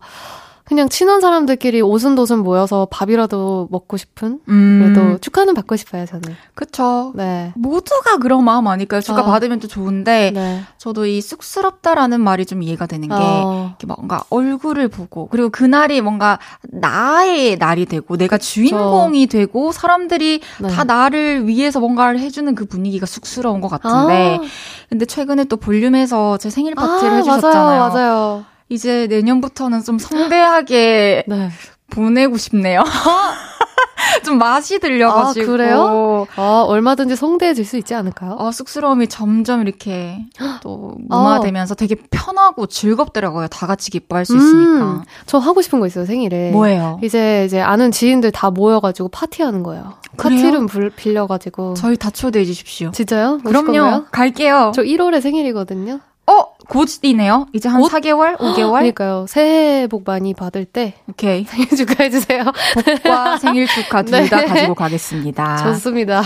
그냥 0.70 0.88
친한 0.88 1.20
사람들끼리 1.20 1.82
오순도순 1.82 2.44
모여서 2.44 2.86
밥이라도 2.92 3.66
먹고 3.72 3.96
싶은? 3.96 4.38
음. 4.48 4.92
그래도 4.94 5.18
축하는 5.18 5.54
받고 5.54 5.74
싶어요, 5.74 6.06
저는. 6.06 6.36
그쵸. 6.54 7.10
네. 7.16 7.50
모두가 7.56 8.18
그런 8.18 8.44
마음 8.44 8.68
아닐까요? 8.68 9.00
축하 9.00 9.22
아. 9.22 9.24
받으면 9.24 9.58
또 9.58 9.66
좋은데, 9.66 10.30
네. 10.32 10.60
저도 10.78 11.06
이 11.06 11.20
쑥스럽다라는 11.22 12.20
말이 12.20 12.46
좀 12.46 12.62
이해가 12.62 12.86
되는 12.86 13.08
게, 13.08 13.14
어. 13.18 13.74
뭔가 13.84 14.22
얼굴을 14.30 14.86
보고, 14.86 15.26
그리고 15.26 15.48
그날이 15.48 16.00
뭔가 16.00 16.38
나의 16.68 17.56
날이 17.58 17.84
되고, 17.84 18.16
내가 18.16 18.38
주인공이 18.38 19.26
그쵸. 19.26 19.38
되고, 19.38 19.72
사람들이 19.72 20.40
네. 20.60 20.68
다 20.68 20.84
나를 20.84 21.48
위해서 21.48 21.80
뭔가를 21.80 22.20
해주는 22.20 22.54
그 22.54 22.64
분위기가 22.64 23.06
쑥스러운 23.06 23.60
것 23.60 23.66
같은데, 23.66 24.38
아. 24.40 24.46
근데 24.88 25.04
최근에 25.04 25.46
또 25.46 25.56
볼륨에서 25.56 26.38
제 26.38 26.48
생일 26.48 26.76
파티를 26.76 27.12
아, 27.12 27.16
해주셨잖아요. 27.16 27.80
맞아요, 27.80 27.92
맞아요. 27.92 28.44
이제 28.70 29.06
내년부터는 29.08 29.82
좀 29.82 29.98
성대하게 29.98 31.24
네. 31.28 31.50
보내고 31.90 32.38
싶네요. 32.38 32.82
좀 34.24 34.38
맛이 34.38 34.78
들려가지고. 34.78 35.44
아, 35.44 35.46
그래요? 35.46 36.26
아, 36.36 36.64
얼마든지 36.66 37.16
성대해질 37.16 37.64
수 37.64 37.76
있지 37.76 37.94
않을까요? 37.94 38.36
아, 38.38 38.50
쑥스러움이 38.52 39.08
점점 39.08 39.62
이렇게 39.62 40.24
또 40.62 40.94
무마되면서 41.08 41.72
아. 41.72 41.76
되게 41.76 41.96
편하고 42.10 42.66
즐겁더라고요. 42.66 43.48
다 43.48 43.66
같이 43.66 43.90
기뻐할 43.90 44.24
수 44.24 44.36
있으니까. 44.36 44.84
음, 44.84 45.02
저 45.26 45.38
하고 45.38 45.62
싶은 45.62 45.80
거 45.80 45.86
있어요, 45.86 46.06
생일에. 46.06 46.50
뭐예요? 46.52 47.00
이제, 47.02 47.44
이제 47.44 47.60
아는 47.60 47.90
지인들 47.90 48.30
다 48.30 48.50
모여가지고 48.50 49.08
파티하는 49.08 49.62
거예요. 49.64 49.94
파티룸 50.16 50.68
빌려가지고. 50.96 51.74
저희 51.74 51.96
다 51.96 52.10
초대해 52.10 52.44
주십시오. 52.44 52.92
진짜요? 52.92 53.38
그럼요. 53.44 54.06
갈게요. 54.12 54.72
저 54.74 54.82
1월에 54.82 55.20
생일이거든요. 55.20 56.00
어, 56.26 56.54
곧이네요. 56.68 57.46
이제 57.52 57.68
한 57.68 57.80
곧? 57.80 57.90
4개월, 57.90 58.36
5개월? 58.38 58.72
그러니까요. 58.72 59.26
새해 59.28 59.86
복 59.88 60.04
많이 60.06 60.32
받을 60.34 60.64
때. 60.64 60.94
오케이. 61.08 61.44
생일 61.50 61.68
축하해주세요. 61.68 62.44
복과 62.84 63.38
생일 63.42 63.66
축하 63.66 64.02
둘다 64.02 64.36
네. 64.40 64.46
가지고 64.46 64.74
가겠습니다. 64.74 65.56
좋습니다. 65.58 66.22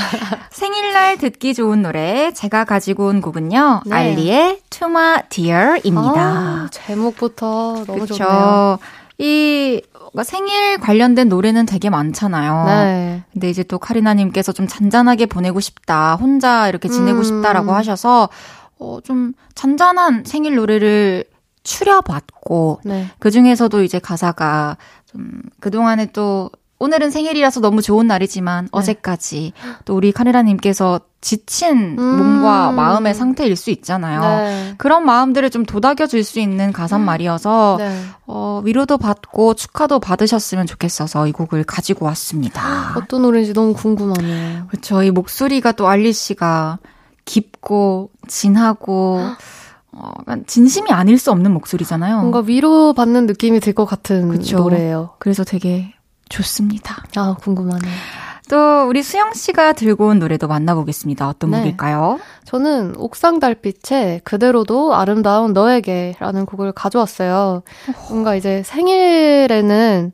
생일날 0.50 1.16
듣기 1.16 1.54
좋은 1.54 1.82
노래 1.82 2.32
제가 2.32 2.64
가지고 2.64 3.06
온 3.06 3.20
곡은요. 3.22 3.82
네. 3.86 3.94
알리의 3.94 4.60
To 4.70 4.88
My 4.88 5.22
Dear입니다. 5.30 6.20
아, 6.20 6.68
제목부터 6.70 7.84
너무 7.86 8.00
그쵸? 8.00 8.14
좋네요. 8.14 8.78
이 9.18 9.80
생일 10.24 10.78
관련된 10.78 11.28
노래는 11.28 11.66
되게 11.66 11.88
많잖아요. 11.90 12.64
네. 12.66 13.22
근데 13.32 13.50
이제 13.50 13.62
또 13.62 13.78
카리나님께서 13.78 14.52
좀 14.52 14.66
잔잔하게 14.68 15.26
보내고 15.26 15.60
싶다, 15.60 16.16
혼자 16.16 16.68
이렇게 16.68 16.88
지내고 16.88 17.18
음. 17.18 17.24
싶다라고 17.24 17.72
하셔서 17.72 18.28
어, 18.78 18.98
좀 19.02 19.32
잔잔한 19.54 20.24
생일 20.24 20.56
노래를 20.56 21.24
추려봤고, 21.62 22.80
네. 22.84 23.06
그 23.18 23.30
중에서도 23.30 23.82
이제 23.82 23.98
가사가 23.98 24.76
좀 25.06 25.42
그 25.60 25.70
동안에 25.70 26.06
또 26.12 26.50
오늘은 26.78 27.10
생일이라서 27.10 27.60
너무 27.60 27.80
좋은 27.80 28.06
날이지만 28.06 28.64
네. 28.64 28.68
어제까지 28.72 29.52
또 29.86 29.96
우리 29.96 30.12
카네라님께서 30.12 31.00
지친 31.22 31.98
음~ 31.98 32.18
몸과 32.18 32.70
마음의 32.72 33.14
상태일 33.14 33.56
수 33.56 33.70
있잖아요. 33.70 34.20
네. 34.20 34.74
그런 34.76 35.06
마음들을 35.06 35.48
좀 35.48 35.64
도닥여 35.64 36.06
줄 36.06 36.22
수 36.22 36.40
있는 36.40 36.70
가사 36.70 36.98
말이어서 36.98 37.76
네. 37.78 37.98
어, 38.26 38.60
위로도 38.62 38.98
받고 38.98 39.54
축하도 39.54 40.00
받으셨으면 40.00 40.66
좋겠어서 40.66 41.28
이 41.28 41.32
곡을 41.32 41.64
가지고 41.64 42.04
왔습니다. 42.06 42.92
어떤 42.96 43.22
노래인지 43.22 43.54
너무 43.54 43.72
궁금하네요. 43.72 44.66
그렇죠. 44.66 45.02
이 45.02 45.10
목소리가 45.10 45.72
또 45.72 45.88
알리 45.88 46.12
씨가 46.12 46.78
깊고 47.24 48.10
진하고 48.28 49.20
어, 49.92 50.10
진심이 50.46 50.90
아닐 50.90 51.18
수 51.18 51.30
없는 51.30 51.52
목소리잖아요. 51.52 52.18
뭔가 52.18 52.40
위로받는 52.40 53.26
느낌이 53.26 53.60
들 53.60 53.74
것 53.74 53.84
같은 53.86 54.28
그쵸? 54.28 54.56
노래예요. 54.58 55.10
그래서 55.18 55.44
되게 55.44 55.94
좋습니다. 56.28 57.04
아, 57.16 57.36
궁금하네요. 57.40 57.92
또 58.50 58.86
우리 58.88 59.02
수영 59.02 59.32
씨가 59.32 59.72
들고 59.72 60.08
온 60.08 60.18
노래도 60.18 60.48
만나보겠습니다. 60.48 61.28
어떤 61.28 61.50
네. 61.52 61.58
곡일까요? 61.60 62.18
저는 62.44 62.94
옥상 62.98 63.40
달빛의 63.40 64.20
그대로도 64.24 64.94
아름다운 64.94 65.52
너에게라는 65.54 66.44
곡을 66.44 66.72
가져왔어요. 66.72 67.62
뭔가 68.10 68.34
이제 68.34 68.62
생일에는 68.64 70.12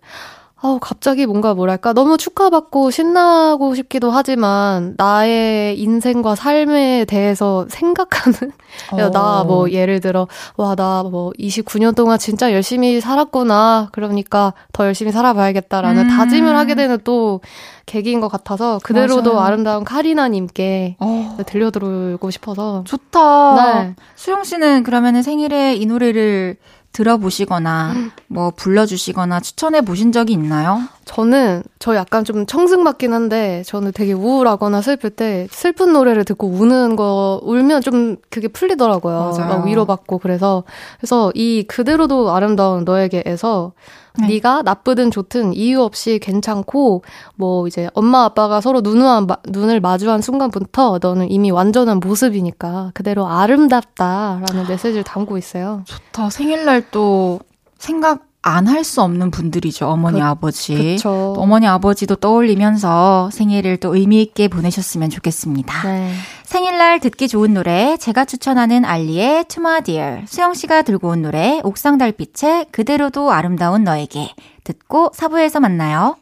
아우, 0.63 0.79
갑자기 0.79 1.25
뭔가 1.25 1.55
뭐랄까, 1.55 1.95
너무 1.95 2.19
축하받고 2.19 2.91
신나고 2.91 3.75
싶기도 3.75 4.11
하지만, 4.11 4.95
나의 4.99 5.79
인생과 5.81 6.35
삶에 6.35 7.07
대해서 7.07 7.67
생각하는, 7.71 8.53
어. 8.93 9.09
나뭐 9.11 9.71
예를 9.71 10.01
들어, 10.01 10.29
와, 10.57 10.75
나 10.75 11.03
뭐 11.03 11.33
29년 11.39 11.95
동안 11.97 12.19
진짜 12.19 12.53
열심히 12.53 13.01
살았구나. 13.01 13.89
그러니까 13.93 14.53
더 14.73 14.85
열심히 14.85 15.13
살아봐야겠다라는 15.13 16.11
음. 16.11 16.17
다짐을 16.17 16.55
하게 16.57 16.75
되는 16.75 16.99
또 17.05 17.41
계기인 17.87 18.21
것 18.21 18.29
같아서, 18.29 18.79
그대로도 18.83 19.33
맞아요. 19.35 19.47
아름다운 19.47 19.85
카리나님께 19.85 20.97
어. 21.01 21.39
들려드리고 21.47 22.31
싶어서. 22.31 22.85
좋다. 22.87 23.83
네. 23.83 23.95
수영 24.15 24.45
씨는 24.45 24.83
그러면은 24.83 25.23
생일에 25.23 25.75
이 25.75 25.87
노래를 25.87 26.57
들어보시거나 26.93 27.95
뭐 28.27 28.51
불러주시거나 28.51 29.41
추천해 29.41 29.81
보신 29.81 30.13
적이 30.13 30.33
있나요? 30.35 30.81
저는 31.05 31.63
저 31.79 31.95
약간 31.97 32.25
좀 32.25 32.47
청승 32.47 32.83
맞긴 32.83 33.13
한데 33.13 33.63
저는 33.67 33.93
되게 33.93 34.13
우울하거나 34.13 34.83
슬플 34.83 35.11
때 35.11 35.47
슬픈 35.51 35.93
노래를 35.93 36.25
듣고 36.25 36.49
우는 36.49 36.97
거 36.97 37.41
울면 37.43 37.83
좀 37.83 38.17
그게 38.29 38.49
풀리더라고요. 38.49 39.33
맞아요. 39.37 39.49
막 39.49 39.67
위로받고 39.67 40.19
그래서 40.19 40.65
그래서 40.99 41.33
이 41.35 41.65
그대로도 41.67 42.35
아름다운 42.35 42.85
너에게에서 42.85 43.73
네. 44.19 44.27
네가 44.29 44.63
나쁘든 44.63 45.11
좋든 45.11 45.53
이유 45.55 45.83
없이 45.83 46.19
괜찮고 46.19 47.03
뭐 47.37 47.67
이제 47.67 47.89
엄마 47.95 48.25
아빠가 48.25 48.61
서로 48.61 48.81
눈을 48.81 49.27
눈을 49.49 49.81
마주한 49.81 50.23
순간부터 50.23 50.99
너는 51.01 51.31
이미 51.31 51.51
완전한 51.51 52.01
모습이니까 52.01 52.91
그대로 52.95 53.27
아름답다라는 53.27 54.67
메시지를 54.69 55.05
담고 55.05 55.39
있어요. 55.39 55.83
좋다. 55.85 56.31
생일날 56.31 56.91
또 56.91 57.41
생각 57.79 58.30
안 58.43 58.67
할 58.69 58.85
수 58.85 59.03
없는 59.03 59.31
분들이죠. 59.31 59.87
어머니, 59.87 60.21
그, 60.21 60.25
아버지. 60.25 60.75
그쵸. 60.97 61.35
어머니, 61.37 61.67
아버지도 61.67 62.17
떠올리면서 62.17 63.29
생일을 63.33 63.77
또 63.77 63.95
의미있게 63.95 64.49
보내셨으면 64.49 65.11
좋겠습니다. 65.11 65.83
네. 65.87 66.13
생일날 66.45 67.01
듣기 67.01 67.29
좋은 67.29 67.53
노래, 67.55 67.97
제가 67.99 68.25
추천하는 68.25 68.85
알리의 68.85 69.45
To 69.45 69.61
My 69.61 69.83
Dear, 69.83 70.23
수영씨가 70.27 70.83
들고 70.83 71.09
온 71.09 71.23
노래, 71.23 71.61
옥상 71.63 71.99
달빛의 71.99 72.67
그대로도 72.73 73.31
아름다운 73.31 73.85
너에게. 73.85 74.31
듣고 74.65 75.11
사부에서 75.15 75.61
만나요. 75.61 76.17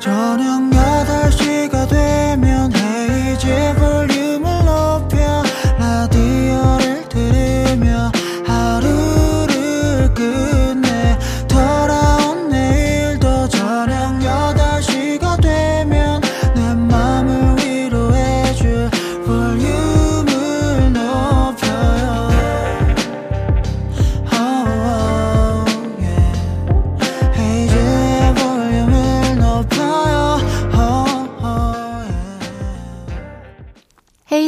저녁 0.00 0.70
8시가 0.70 1.88
되면 1.88 2.72
헤이즈 2.72 3.74
볼륨 3.78 4.17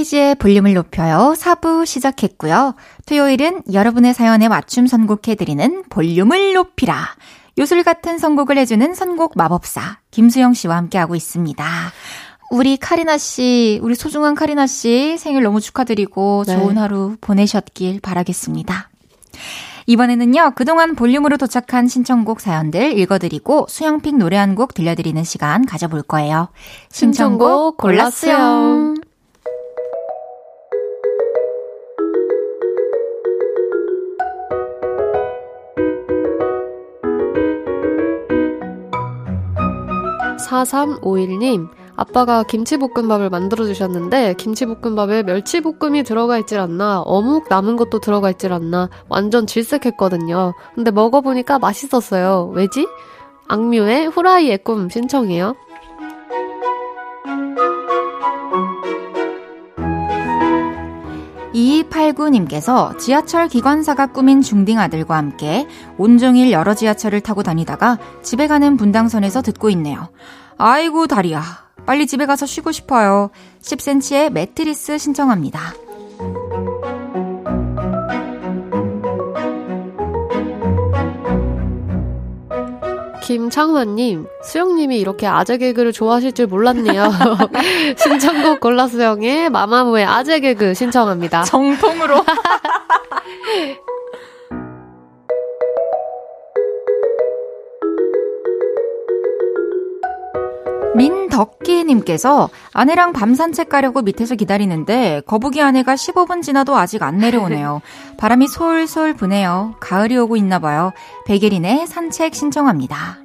헤이지의 0.00 0.36
볼륨을 0.36 0.74
높여요. 0.74 1.34
4부 1.36 1.84
시작했고요. 1.84 2.74
토요일은 3.06 3.62
여러분의 3.72 4.14
사연에 4.14 4.48
맞춤 4.48 4.86
선곡해드리는 4.86 5.84
볼륨을 5.90 6.54
높이라. 6.54 7.06
요술 7.58 7.82
같은 7.82 8.18
선곡을 8.18 8.56
해주는 8.58 8.94
선곡 8.94 9.32
마법사 9.36 9.98
김수영 10.10 10.54
씨와 10.54 10.76
함께하고 10.76 11.14
있습니다. 11.14 11.64
우리 12.50 12.76
카리나 12.76 13.18
씨, 13.18 13.78
우리 13.82 13.94
소중한 13.94 14.34
카리나 14.34 14.66
씨 14.66 15.16
생일 15.18 15.42
너무 15.42 15.60
축하드리고 15.60 16.44
네. 16.46 16.54
좋은 16.54 16.78
하루 16.78 17.16
보내셨길 17.20 18.00
바라겠습니다. 18.00 18.88
이번에는요, 19.86 20.52
그동안 20.54 20.94
볼륨으로 20.94 21.36
도착한 21.36 21.88
신청곡 21.88 22.40
사연들 22.40 22.98
읽어드리고 22.98 23.66
수영픽 23.68 24.16
노래 24.16 24.36
한 24.36 24.54
곡 24.54 24.74
들려드리는 24.74 25.22
시간 25.24 25.66
가져볼 25.66 26.02
거예요. 26.02 26.48
신청곡 26.90 27.76
골랐어요. 27.76 28.94
4351님, 40.50 41.68
아빠가 41.96 42.42
김치볶음밥을 42.42 43.30
만들어주셨는데, 43.30 44.34
김치볶음밥에 44.34 45.22
멸치볶음이 45.22 46.02
들어가 46.02 46.38
있질 46.38 46.58
않나, 46.58 47.02
어묵 47.02 47.46
남은 47.48 47.76
것도 47.76 48.00
들어가 48.00 48.30
있질 48.30 48.52
않나, 48.52 48.88
완전 49.08 49.46
질색했거든요. 49.46 50.54
근데 50.74 50.90
먹어보니까 50.90 51.58
맛있었어요. 51.58 52.50
왜지? 52.54 52.88
악뮤의 53.48 54.08
후라이의 54.08 54.58
꿈 54.64 54.88
신청해요. 54.88 55.54
2289님께서 61.54 62.98
지하철 62.98 63.48
기관사가 63.48 64.08
꾸민 64.08 64.42
중딩 64.42 64.78
아들과 64.78 65.16
함께 65.16 65.66
온종일 65.98 66.52
여러 66.52 66.74
지하철을 66.74 67.20
타고 67.20 67.42
다니다가 67.42 67.98
집에 68.22 68.46
가는 68.46 68.76
분당선에서 68.76 69.42
듣고 69.42 69.70
있네요. 69.70 70.08
아이고, 70.56 71.06
다리야. 71.06 71.42
빨리 71.86 72.06
집에 72.06 72.26
가서 72.26 72.46
쉬고 72.46 72.72
싶어요. 72.72 73.30
10cm의 73.62 74.30
매트리스 74.30 74.98
신청합니다. 74.98 75.74
김창환님, 83.30 84.26
수영님이 84.42 84.98
이렇게 84.98 85.28
아재 85.28 85.56
개그를 85.56 85.92
좋아하실 85.92 86.32
줄 86.32 86.48
몰랐네요. 86.48 87.04
신청곡 87.96 88.58
골라 88.58 88.88
수영의 88.88 89.50
마마무의 89.50 90.04
아재 90.04 90.40
개그 90.40 90.74
신청합니다. 90.74 91.44
정통으로. 91.46 92.24
민덕기님께서 100.96 102.50
아내랑 102.72 103.12
밤 103.12 103.36
산책 103.36 103.68
가려고 103.68 104.02
밑에서 104.02 104.34
기다리는데 104.34 105.22
거북이 105.24 105.62
아내가 105.62 105.94
15분 105.94 106.42
지나도 106.42 106.76
아직 106.76 107.04
안 107.04 107.18
내려오네요. 107.18 107.80
바람이 108.18 108.48
솔솔 108.48 109.14
부네요. 109.14 109.76
가을이 109.78 110.16
오고 110.16 110.36
있나 110.36 110.58
봐요. 110.58 110.92
백예린의 111.26 111.86
산책 111.86 112.34
신청합니다. 112.34 113.19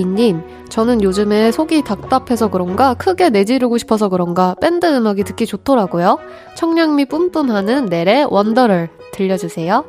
1622님, 0.00 0.42
저는 0.68 1.02
요즘에 1.02 1.52
속이 1.52 1.82
답답해서 1.82 2.48
그런가 2.48 2.94
크게 2.94 3.30
내지르고 3.30 3.78
싶어서 3.78 4.08
그런가 4.08 4.54
밴드 4.60 4.86
음악이 4.86 5.24
듣기 5.24 5.46
좋더라고요. 5.46 6.18
청량미 6.56 7.06
뿜뿜하는 7.06 7.86
넬의 7.86 8.26
원더를 8.30 8.88
들려주세요. 9.12 9.84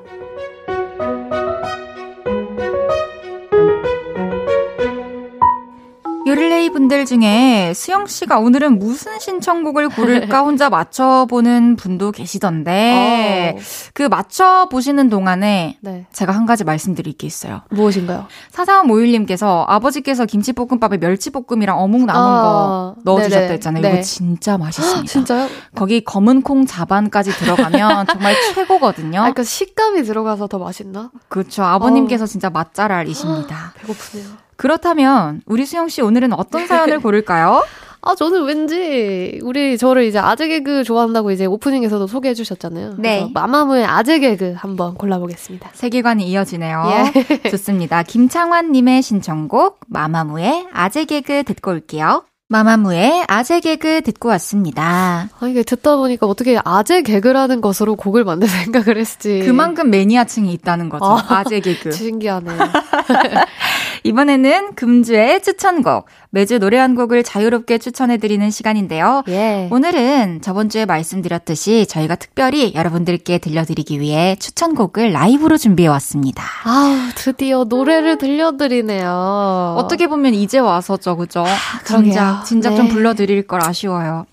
요를레이 6.31 6.69
분들 6.69 7.05
중에 7.05 7.73
수영 7.75 8.07
씨가 8.07 8.39
오늘은 8.39 8.79
무슨 8.79 9.19
신청곡을 9.19 9.89
고를까 9.89 10.43
혼자 10.43 10.69
맞춰보는 10.69 11.75
분도 11.75 12.11
계시던데 12.11 13.55
어. 13.57 13.61
그 13.93 14.03
맞춰보시는 14.03 15.09
동안에 15.09 15.77
네. 15.81 16.05
제가 16.13 16.31
한 16.31 16.45
가지 16.45 16.63
말씀드릴 16.63 17.13
게 17.17 17.27
있어요. 17.27 17.61
무엇인가요? 17.69 18.27
사사모일님께서 18.51 19.65
아버지께서 19.67 20.25
김치볶음밥에 20.25 20.97
멸치볶음이랑 20.97 21.77
어묵 21.77 22.05
남은 22.05 22.21
아. 22.21 22.41
거 22.41 22.95
넣어주셨다 23.03 23.51
했잖아요. 23.53 23.81
네. 23.81 23.89
이거 23.89 24.01
진짜 24.01 24.57
맛있습니다. 24.57 25.07
진짜요? 25.11 25.49
거기 25.75 26.01
검은 26.01 26.43
콩 26.43 26.65
자반까지 26.65 27.31
들어가면 27.31 28.07
정말 28.07 28.35
최고거든요. 28.55 29.21
아, 29.21 29.31
그 29.33 29.43
식감이 29.43 30.03
들어가서 30.03 30.47
더 30.47 30.59
맛있나? 30.59 31.11
그렇죠. 31.27 31.63
아버님께서 31.63 32.23
어. 32.23 32.27
진짜 32.27 32.49
맛잘알이십니다. 32.49 33.73
배고프네요. 33.81 34.50
그렇다면 34.61 35.41
우리 35.47 35.65
수영 35.65 35.89
씨 35.89 36.03
오늘은 36.03 36.33
어떤 36.33 36.67
사연을 36.67 36.99
고를까요? 37.01 37.63
아, 38.03 38.13
저는 38.13 38.43
왠지 38.43 39.39
우리 39.41 39.75
저를 39.75 40.03
이제 40.03 40.19
아재 40.19 40.47
개그 40.47 40.83
좋아한다고 40.83 41.31
이제 41.31 41.47
오프닝에서도 41.47 42.05
소개해 42.05 42.35
주셨잖아요. 42.35 42.93
네. 42.99 43.27
마마무의 43.33 43.85
아재 43.85 44.19
개그 44.19 44.53
한번 44.55 44.93
골라보겠습니다. 44.93 45.71
세계관이 45.73 46.29
이어지네요. 46.29 46.83
예. 46.91 47.41
좋습니다. 47.49 48.03
김창환 48.03 48.71
님의 48.71 49.01
신청곡 49.01 49.79
마마무의 49.87 50.67
아재 50.71 51.05
개그 51.05 51.43
듣고 51.43 51.71
올게요. 51.71 52.23
마마무의 52.51 53.23
아재 53.29 53.61
개그 53.61 54.01
듣고 54.01 54.27
왔습니다. 54.27 55.29
아, 55.39 55.47
이게 55.47 55.63
듣다 55.63 55.95
보니까 55.95 56.27
어떻게 56.27 56.59
아재 56.65 57.01
개그라는 57.01 57.61
것으로 57.61 57.95
곡을 57.95 58.25
만들 58.25 58.49
생각을 58.51 58.97
했지. 58.97 59.39
그만큼 59.45 59.89
매니아층이 59.89 60.51
있다는 60.51 60.89
거죠. 60.89 61.05
아, 61.05 61.45
재 61.45 61.61
개그. 61.61 61.91
신기하네. 61.95 62.51
이번에는 64.03 64.75
금주의 64.75 65.41
추천곡. 65.41 66.07
매주 66.31 66.59
노래 66.59 66.77
한 66.77 66.95
곡을 66.95 67.23
자유롭게 67.23 67.77
추천해드리는 67.77 68.49
시간인데요. 68.51 69.23
예. 69.27 69.67
오늘은 69.69 70.41
저번 70.41 70.69
주에 70.69 70.85
말씀드렸듯이 70.85 71.85
저희가 71.87 72.15
특별히 72.15 72.73
여러분들께 72.73 73.37
들려드리기 73.37 73.99
위해 73.99 74.37
추천곡을 74.39 75.11
라이브로 75.11 75.57
준비해왔습니다. 75.57 76.43
아 76.63 77.11
드디어 77.15 77.65
노래를 77.65 78.17
들려드리네요. 78.17 79.75
어떻게 79.77 80.07
보면 80.07 80.33
이제 80.33 80.57
와서죠, 80.57 81.17
그죠? 81.17 81.41
아, 81.45 81.83
진작, 81.85 82.40
진작 82.43 82.71
네. 82.71 82.75
좀 82.77 82.87
불러드릴 82.89 83.47
걸 83.47 83.61
아쉬워요. 83.63 84.25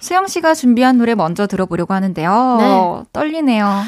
수영 0.00 0.26
씨가 0.26 0.54
준비한 0.54 0.98
노래 0.98 1.14
먼저 1.14 1.46
들어보려고 1.46 1.94
하는데요. 1.94 2.56
네. 2.60 3.04
떨리네요. 3.12 3.82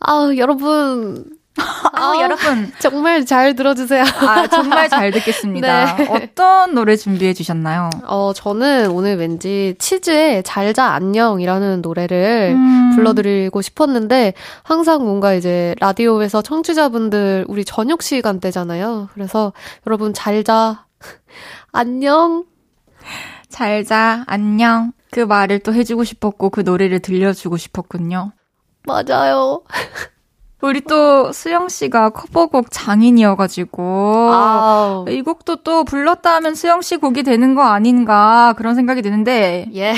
아, 0.00 0.30
여러분, 0.36 1.24
아, 1.56 2.14
여러분 2.20 2.72
정말 2.80 3.24
잘 3.24 3.54
들어주세요. 3.54 4.02
아, 4.02 4.46
정말 4.48 4.88
잘 4.88 5.12
듣겠습니다. 5.12 5.96
네. 5.96 6.08
어떤 6.10 6.74
노래 6.74 6.96
준비해 6.96 7.32
주셨나요? 7.32 7.90
어, 8.06 8.32
저는 8.34 8.90
오늘 8.90 9.16
왠지 9.16 9.74
치즈의 9.78 10.42
잘자 10.42 10.84
안녕이라는 10.86 11.80
노래를 11.82 12.54
음. 12.56 12.92
불러드리고 12.96 13.62
싶었는데 13.62 14.34
항상 14.62 15.04
뭔가 15.04 15.34
이제 15.34 15.74
라디오에서 15.80 16.42
청취자분들 16.42 17.44
우리 17.48 17.64
저녁 17.64 18.02
시간대잖아요. 18.02 19.10
그래서 19.14 19.52
여러분 19.86 20.12
잘자 20.12 20.84
안녕 21.72 22.44
잘 23.54 23.84
자 23.84 24.24
안녕 24.26 24.92
그 25.10 25.20
말을 25.20 25.60
또 25.60 25.72
해주고 25.72 26.02
싶었고 26.02 26.50
그 26.50 26.60
노래를 26.60 26.98
들려주고 26.98 27.56
싶었군요. 27.56 28.32
맞아요. 28.84 29.62
우리 30.60 30.80
또 30.80 31.30
수영 31.30 31.68
씨가 31.68 32.08
커버곡 32.10 32.68
장인이어가지고 32.70 34.30
아우. 34.32 35.04
이 35.10 35.20
곡도 35.20 35.56
또 35.56 35.84
불렀다 35.84 36.34
하면 36.36 36.54
수영 36.54 36.80
씨 36.80 36.96
곡이 36.96 37.22
되는 37.22 37.54
거 37.54 37.62
아닌가 37.64 38.54
그런 38.56 38.74
생각이 38.74 39.02
드는데 39.02 39.66
예 39.74 39.94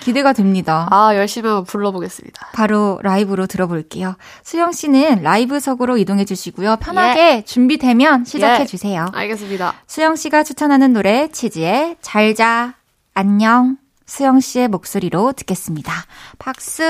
기대가 0.00 0.32
됩니다. 0.32 0.88
아 0.90 1.14
열심히 1.14 1.48
한번 1.48 1.64
불러보겠습니다. 1.64 2.48
바로 2.52 2.98
라이브로 3.02 3.46
들어볼게요. 3.46 4.16
수영 4.42 4.72
씨는 4.72 5.22
라이브석으로 5.22 5.96
이동해 5.98 6.24
주시고요. 6.24 6.76
편하게 6.80 7.36
예. 7.36 7.42
준비되면 7.44 8.24
시작해 8.24 8.62
예. 8.62 8.66
주세요. 8.66 9.06
알겠습니다. 9.12 9.72
수영 9.86 10.16
씨가 10.16 10.42
추천하는 10.42 10.92
노래 10.92 11.28
치즈의 11.28 11.96
잘자 12.00 12.74
안녕 13.14 13.76
수영 14.06 14.40
씨의 14.40 14.68
목소리로 14.68 15.32
듣겠습니다. 15.32 15.92
박수. 16.38 16.82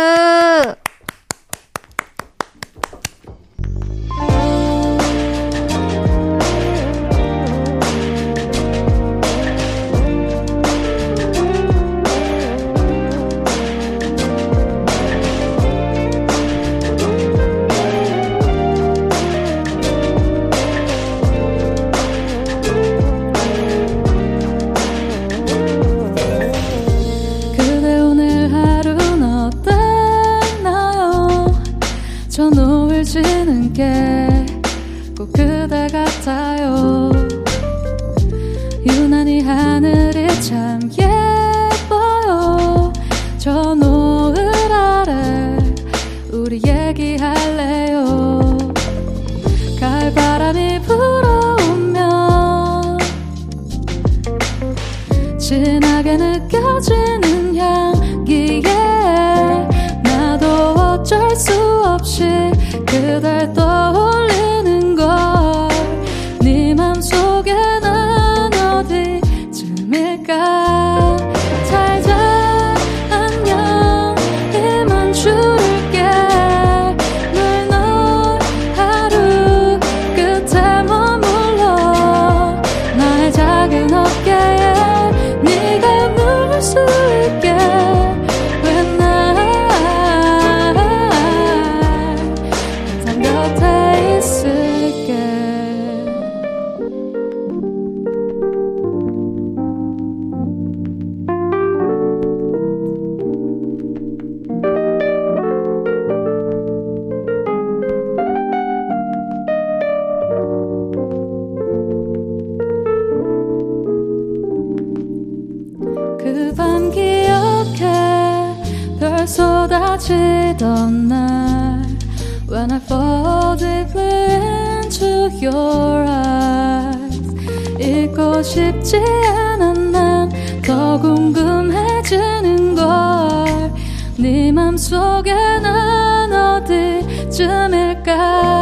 어 138.09 138.62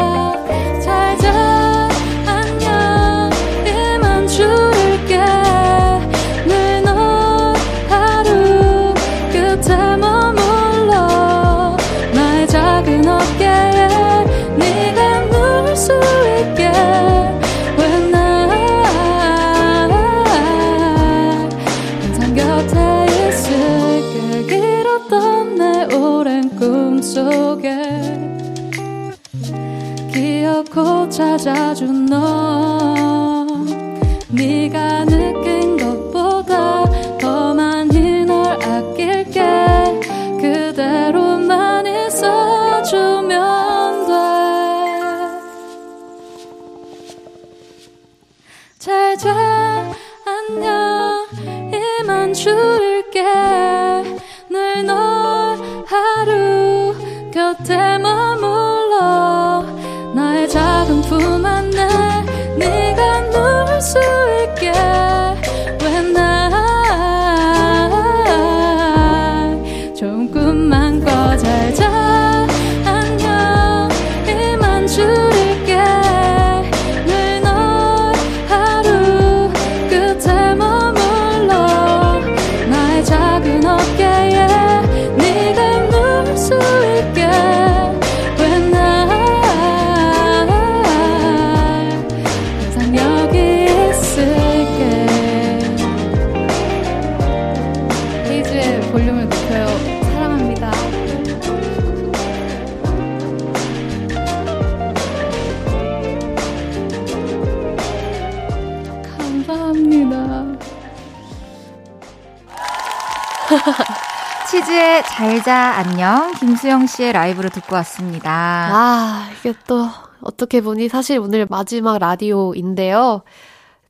치즈의 114.50 115.04
잘자 115.04 115.54
안녕 115.54 116.32
김수영 116.34 116.86
씨의 116.86 117.12
라이브로 117.12 117.48
듣고 117.50 117.76
왔습니다. 117.76 118.30
아, 118.30 119.28
이게 119.38 119.54
또 119.66 119.88
어떻게 120.20 120.60
보니 120.60 120.88
사실 120.88 121.18
오늘 121.18 121.46
마지막 121.48 121.98
라디오인데요. 121.98 123.22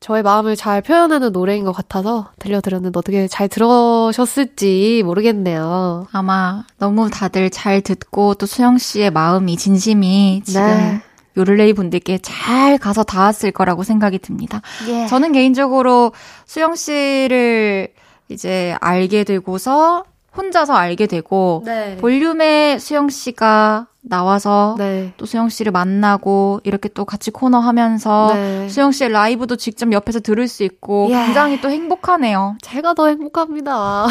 저의 0.01 0.23
마음을 0.23 0.57
잘 0.57 0.81
표현하는 0.81 1.33
노래인 1.33 1.65
것 1.65 1.73
같아서 1.73 2.31
들려드렸는데 2.39 2.99
어떻게 2.99 3.29
잘 3.29 3.49
들으셨을지 3.49 5.03
모르겠네요. 5.05 6.07
아마 6.11 6.65
너무 6.79 7.11
다들 7.11 7.51
잘 7.51 7.83
듣고 7.83 8.35
또 8.35 8.47
수영 8.47 8.79
씨의 8.79 9.11
마음이 9.11 9.57
진심이 9.59 10.43
지금 10.45 10.63
네. 10.63 11.03
요를레이 11.37 11.75
분들께 11.75 12.19
잘 12.23 12.79
가서 12.79 13.03
닿았을 13.03 13.53
거라고 13.53 13.83
생각이 13.83 14.19
듭니다. 14.19 14.63
예. 14.89 15.07
저는 15.07 15.33
개인적으로 15.33 16.13
수영 16.47 16.75
씨를 16.75 17.93
이제 18.31 18.77
알게 18.81 19.25
되고서 19.25 20.05
혼자서 20.37 20.75
알게 20.75 21.07
되고 21.07 21.63
네. 21.67 21.97
볼륨에 21.97 22.79
수영 22.79 23.09
씨가 23.09 23.89
나와서 24.03 24.77
네. 24.79 25.13
또 25.17 25.27
수영 25.27 25.49
씨를 25.49 25.73
만나고 25.73 26.61
이렇게 26.65 26.89
또 26.89 27.05
같이 27.05 27.31
코너 27.31 27.59
하면서 27.59 28.33
네. 28.33 28.69
수영 28.69 28.93
씨의 28.93 29.11
라이브도 29.11 29.57
직접 29.57 29.93
옆에서 29.93 30.21
들을 30.21 30.47
수 30.49 30.63
있고 30.63 31.09
예. 31.11 31.15
굉장히 31.15 31.61
또 31.61 31.69
행복하네요. 31.69 32.57
제가 32.63 32.95
더 32.95 33.09
행복합니다. 33.09 34.07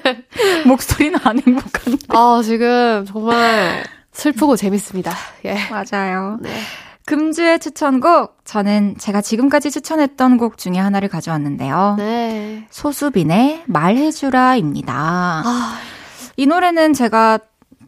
목소리는 0.66 1.18
안 1.24 1.40
행복한데. 1.40 2.06
아, 2.08 2.40
지금 2.44 3.04
정말 3.06 3.82
슬프고 4.12 4.54
재밌습니다. 4.56 5.12
예. 5.46 5.56
맞아요. 5.70 6.38
네. 6.40 6.50
금주의 7.06 7.58
추천곡 7.58 8.38
저는 8.44 8.96
제가 8.98 9.20
지금까지 9.20 9.70
추천했던 9.70 10.38
곡 10.38 10.56
중에 10.56 10.78
하나를 10.78 11.08
가져왔는데요. 11.08 11.96
네. 11.98 12.66
소수빈의 12.70 13.64
말해주라입니다. 13.66 14.94
아, 14.94 15.78
이 16.36 16.46
노래는 16.46 16.94
제가 16.94 17.38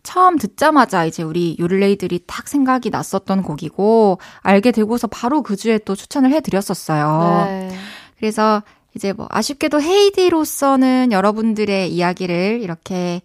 처음 0.02 0.38
듣자마자 0.38 1.04
이제 1.04 1.22
우리 1.22 1.56
요를레이들이 1.58 2.20
딱 2.26 2.46
생각이 2.46 2.90
났었던 2.90 3.42
곡이고 3.42 4.18
알게 4.42 4.70
되고서 4.70 5.08
바로 5.08 5.42
그 5.42 5.56
주에 5.56 5.78
또 5.78 5.96
추천을 5.96 6.30
해드렸었어요. 6.32 7.44
네. 7.46 7.70
그래서 8.18 8.62
이제 8.94 9.12
뭐 9.12 9.26
아쉽게도 9.30 9.80
헤이디로서는 9.82 11.10
여러분들의 11.12 11.92
이야기를 11.92 12.60
이렇게 12.62 13.20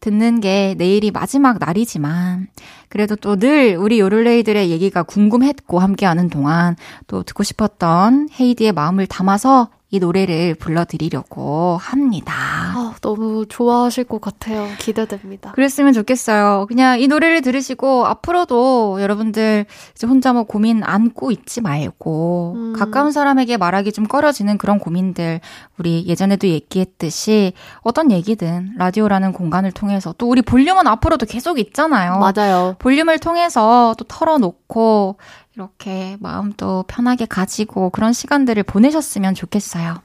듣는 0.00 0.40
게 0.40 0.74
내일이 0.78 1.10
마지막 1.10 1.58
날이지만 1.58 2.48
그래도 2.88 3.16
또 3.16 3.36
늘 3.36 3.76
우리 3.76 4.00
요를레이들의 4.00 4.70
얘기가 4.70 5.02
궁금했고 5.02 5.78
함께하는 5.78 6.28
동안 6.30 6.76
또 7.06 7.22
듣고 7.22 7.42
싶었던 7.42 8.28
헤이디의 8.38 8.72
마음을 8.72 9.06
담아서 9.06 9.68
이 9.88 10.00
노래를 10.00 10.56
불러드리려고 10.56 11.76
합니다. 11.80 12.34
아, 12.34 12.94
너무 13.00 13.46
좋아하실 13.48 14.04
것 14.04 14.20
같아요. 14.20 14.66
기대됩니다. 14.78 15.52
그랬으면 15.52 15.92
좋겠어요. 15.92 16.66
그냥 16.66 17.00
이 17.00 17.06
노래를 17.06 17.40
들으시고 17.40 18.04
앞으로도 18.04 19.00
여러분들 19.00 19.64
이제 19.94 20.06
혼자 20.08 20.32
뭐 20.32 20.42
고민 20.42 20.82
안고 20.82 21.30
있지 21.30 21.60
말고 21.60 22.54
음. 22.56 22.72
가까운 22.72 23.12
사람에게 23.12 23.58
말하기 23.58 23.92
좀 23.92 24.08
꺼려지는 24.08 24.58
그런 24.58 24.80
고민들 24.80 25.40
우리 25.78 26.04
예전에도 26.08 26.48
얘기했듯이 26.48 27.52
어떤 27.82 28.10
얘기든 28.10 28.74
라디오라는 28.78 29.32
공간을 29.32 29.70
통해서 29.70 30.12
또 30.18 30.28
우리 30.28 30.42
볼륨은 30.42 30.88
앞으로도 30.88 31.26
계속 31.26 31.60
있잖아요. 31.60 32.18
맞아요. 32.18 32.74
볼륨을 32.80 33.20
통해서 33.20 33.94
또 33.96 34.04
털어놓고 34.04 35.16
이렇게 35.56 36.18
마음도 36.20 36.84
편하게 36.86 37.24
가지고 37.24 37.88
그런 37.88 38.12
시간들을 38.12 38.62
보내셨으면 38.62 39.34
좋겠어요. 39.34 40.02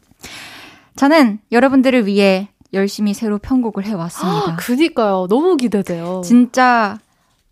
저는 0.96 1.40
여러분들을 1.52 2.06
위해 2.06 2.48
열심히 2.74 3.14
새로 3.14 3.38
편곡을 3.38 3.86
해왔습니다. 3.86 4.54
아, 4.54 4.56
그니까요. 4.56 5.28
너무 5.30 5.58
기대돼요. 5.58 6.22
진짜 6.24 6.98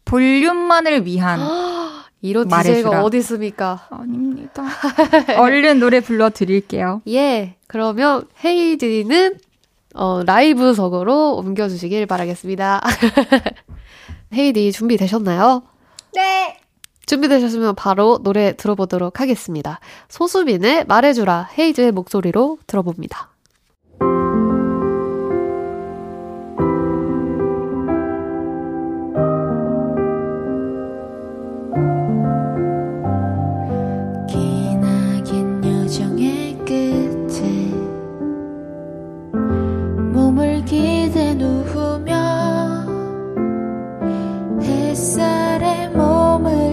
볼륨만을 0.06 1.06
위한 1.06 1.42
이런 2.22 2.48
DJ가 2.48 3.04
어디 3.04 3.18
있습니까? 3.18 3.88
아닙니다. 3.90 4.64
얼른 5.38 5.80
노래 5.80 6.00
불러드릴게요. 6.00 7.02
예. 7.10 7.56
그러면 7.68 8.26
헤이디는 8.44 9.40
어, 9.96 10.24
라이브석으로 10.26 11.36
옮겨주시길 11.36 12.06
바라겠습니다. 12.06 12.82
헤이디 14.34 14.72
준비되셨나요? 14.72 15.64
네. 16.14 16.60
준비되셨으면 17.10 17.74
바로 17.74 18.20
노래 18.22 18.56
들어보도록 18.56 19.20
하겠습니다. 19.20 19.80
소수빈의 20.10 20.86
말해주라 20.86 21.50
헤이즈의 21.58 21.92
목소리로 21.92 22.60
들어봅니다. 22.68 23.32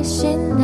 心 0.03 0.56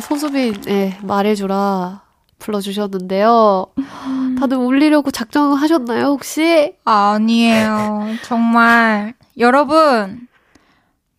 소수빈의 0.00 0.98
말해주라 1.02 2.02
불러주셨는데요. 2.38 3.66
음. 3.78 4.36
다들 4.38 4.56
울리려고 4.56 5.10
작정하셨나요, 5.10 6.06
혹시? 6.06 6.74
아니에요. 6.84 8.06
정말. 8.22 9.14
여러분, 9.38 10.28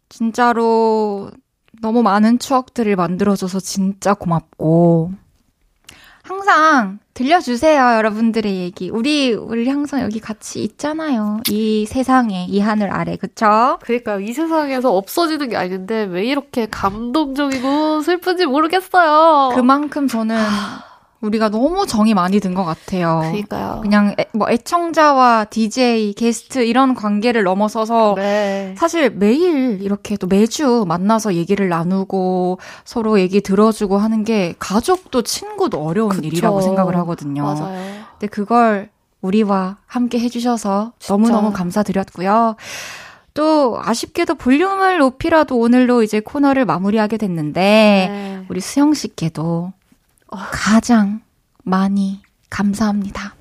진짜로 0.10 1.32
너무 1.82 2.03
많은 2.03 2.39
추억들을 2.39 2.95
만들어줘서 2.95 3.60
진짜 3.60 4.14
고맙고, 4.14 5.14
항상 6.28 6.97
들려주세요, 7.13 7.97
여러분들의 7.97 8.55
얘기. 8.55 8.89
우리, 8.89 9.32
우리 9.32 9.69
항상 9.69 10.01
여기 10.01 10.19
같이 10.19 10.63
있잖아요. 10.63 11.39
이 11.49 11.86
세상에, 11.86 12.47
이 12.49 12.59
하늘 12.59 12.91
아래, 12.91 13.15
그쵸? 13.15 13.78
그니까요. 13.82 14.19
이 14.21 14.34
세상에서 14.34 14.91
없어지는 14.91 15.49
게 15.49 15.55
아닌데, 15.55 16.03
왜 16.09 16.26
이렇게 16.26 16.65
감동적이고 16.65 18.01
슬픈지 18.01 18.47
모르겠어요. 18.47 19.53
그만큼 19.55 20.07
저는 20.07 20.36
우리가 21.22 21.49
너무 21.49 21.88
정이 21.88 22.13
많이 22.13 22.39
든 22.39 22.53
것 22.53 22.63
같아요. 22.63 23.20
그러니까요. 23.22 23.80
그냥 23.82 24.16
애, 24.20 24.26
뭐 24.34 24.49
애청자와 24.49 25.45
DJ, 25.45 26.13
게스트 26.13 26.59
이런 26.66 26.93
관계를 26.93 27.43
넘어서서 27.43 28.13
네. 28.18 28.76
사실 28.78 29.09
매일 29.09 29.82
이렇게 29.82 30.18
또 30.18 30.28
매주 30.28 30.86
만나서 30.88 31.34
얘기를 31.34 31.68
나누고 31.70 32.59
서로 32.84 33.20
얘기 33.20 33.41
들어주고 33.41 33.97
하는 33.97 34.24
게 34.24 34.53
가족도 34.59 35.24
친구도 35.24 35.84
어려운 35.84 36.09
그쵸. 36.09 36.24
일이라고 36.24 36.61
생각을 36.61 36.95
하거든요. 36.97 37.43
맞아요. 37.43 38.03
근데 38.11 38.28
그걸 38.28 38.89
우리와 39.22 39.78
함께 39.88 40.20
해주셔서 40.20 40.91
너무너무 41.09 41.51
감사드렸고요. 41.51 42.55
또 43.34 43.80
아쉽게도 43.84 44.36
볼륨을 44.36 44.99
높이라도 44.99 45.57
오늘로 45.57 46.03
이제 46.03 46.20
코너를 46.20 46.66
마무리하게 46.66 47.18
됐는데 47.18 47.59
네. 48.09 48.45
우리 48.49 48.61
수영 48.61 48.93
씨께도 48.93 49.74
가장 50.51 51.21
많이 51.63 52.21
감사합니다. 52.49 53.36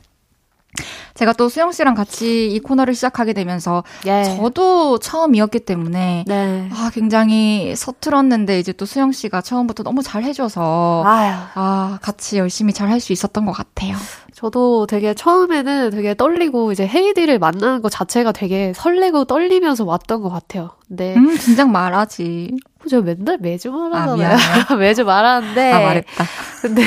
제가 1.14 1.32
또 1.34 1.48
수영 1.48 1.70
씨랑 1.70 1.94
같이 1.94 2.50
이 2.52 2.58
코너를 2.58 2.94
시작하게 2.96 3.32
되면서 3.34 3.84
예. 4.06 4.24
저도 4.24 4.98
처음이었기 4.98 5.60
때문에 5.60 6.24
네. 6.26 6.68
아 6.72 6.90
굉장히 6.92 7.76
서툴었는데 7.76 8.58
이제 8.58 8.72
또 8.72 8.84
수영 8.84 9.12
씨가 9.12 9.40
처음부터 9.40 9.84
너무 9.84 10.02
잘 10.02 10.24
해줘서 10.24 11.04
아유. 11.06 11.32
아 11.54 11.98
같이 12.02 12.38
열심히 12.38 12.72
잘 12.72 12.90
할 12.90 12.98
수 12.98 13.12
있었던 13.12 13.46
것 13.46 13.52
같아요. 13.52 13.94
저도 14.34 14.86
되게 14.86 15.14
처음에는 15.14 15.90
되게 15.90 16.14
떨리고 16.14 16.72
이제 16.72 16.86
헤이디를 16.86 17.38
만나는 17.38 17.82
것 17.82 17.88
자체가 17.90 18.32
되게 18.32 18.72
설레고 18.74 19.26
떨리면서 19.26 19.84
왔던 19.84 20.22
것 20.22 20.28
같아요. 20.28 20.70
근데 20.88 21.14
음 21.14 21.36
진작 21.38 21.70
말하지. 21.70 22.56
제가 22.90 23.02
맨날 23.02 23.38
매주 23.38 23.70
아 23.72 23.88
말하잖아요. 23.88 24.16
미안해. 24.16 24.76
매주 24.78 25.04
말하는데. 25.04 25.72
아 25.72 25.78
말했다. 25.80 26.24
근데 26.62 26.82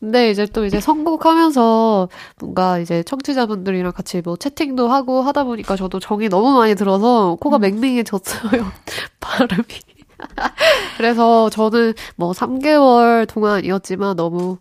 근데 0.00 0.30
이제 0.30 0.44
또 0.46 0.64
이제 0.64 0.80
선곡하면서 0.80 2.08
뭔가 2.40 2.78
이제 2.78 3.04
청취자분들이랑 3.04 3.92
같이 3.92 4.20
뭐 4.20 4.36
채팅도 4.36 4.88
하고 4.88 5.22
하다 5.22 5.44
보니까 5.44 5.76
저도 5.76 6.00
정이 6.00 6.28
너무 6.28 6.58
많이 6.58 6.74
들어서 6.74 7.36
코가 7.40 7.58
음. 7.58 7.60
맹맹해졌어요. 7.60 8.50
발음이. 9.20 9.64
그래서 10.98 11.48
저는 11.48 11.94
뭐 12.16 12.32
3개월 12.32 13.26
동안이었지만 13.28 14.16
너무 14.16 14.58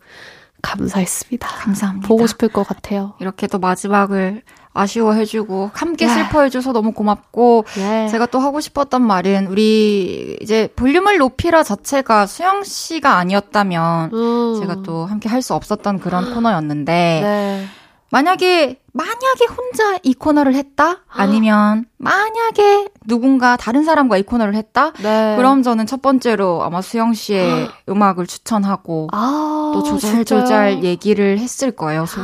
감사했습니다. 0.62 1.48
감사합니다. 1.48 2.08
보고 2.08 2.28
싶을 2.28 2.50
것 2.50 2.68
같아요. 2.68 3.14
이렇게 3.20 3.48
또 3.48 3.60
마지막을 3.60 4.42
아쉬워해주고 4.74 5.72
함께 5.74 6.06
야. 6.06 6.10
슬퍼해줘서 6.14 6.72
너무 6.74 6.92
고맙고 6.94 7.66
예. 7.78 8.08
제가 8.10 8.28
또 8.28 8.40
하고 8.40 8.60
싶었던 8.62 9.02
말은 9.02 9.48
우리 9.48 10.38
이제 10.42 10.70
볼륨을 10.76 11.18
높이라 11.18 11.64
자체가 11.64 12.28
수영 12.28 12.64
씨가 12.64 13.18
아니었다면 13.18 14.12
음. 14.14 14.60
제가 14.62 14.84
또 14.84 15.06
함께 15.06 15.28
할 15.28 15.42
수 15.42 15.54
없었던 15.54 16.00
그런 16.00 16.34
코너였는데 16.34 17.20
네. 17.24 17.66
만약에 18.12 18.79
만약에 19.00 19.46
혼자 19.56 19.98
이 20.04 20.14
코너를 20.14 20.56
했다? 20.56 20.98
아니면 21.08 21.86
만약에 21.98 22.90
누군가 23.06 23.56
다른 23.56 23.84
사람과 23.86 24.18
이 24.18 24.24
코너를 24.24 24.56
했다? 24.56 24.92
네. 25.02 25.36
그럼 25.38 25.64
저는 25.64 25.86
첫 25.88 26.02
번째로 26.02 26.64
아마 26.64 26.82
수영 26.82 27.14
씨의 27.14 27.70
음악을 27.88 28.28
추천하고 28.28 29.08
아, 29.14 29.72
또 29.74 29.84
조잘조잘 29.84 30.84
얘기를 30.84 31.40
했을 31.40 31.72
거예요. 31.72 32.06
소- 32.06 32.22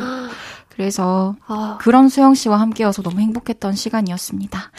그래서 0.69 1.35
아, 1.47 1.77
그런 1.79 2.09
수영 2.09 2.33
씨와 2.35 2.59
함께여서 2.59 3.01
너무 3.01 3.21
행복했던 3.21 3.73
시간이었습니다. 3.75 4.71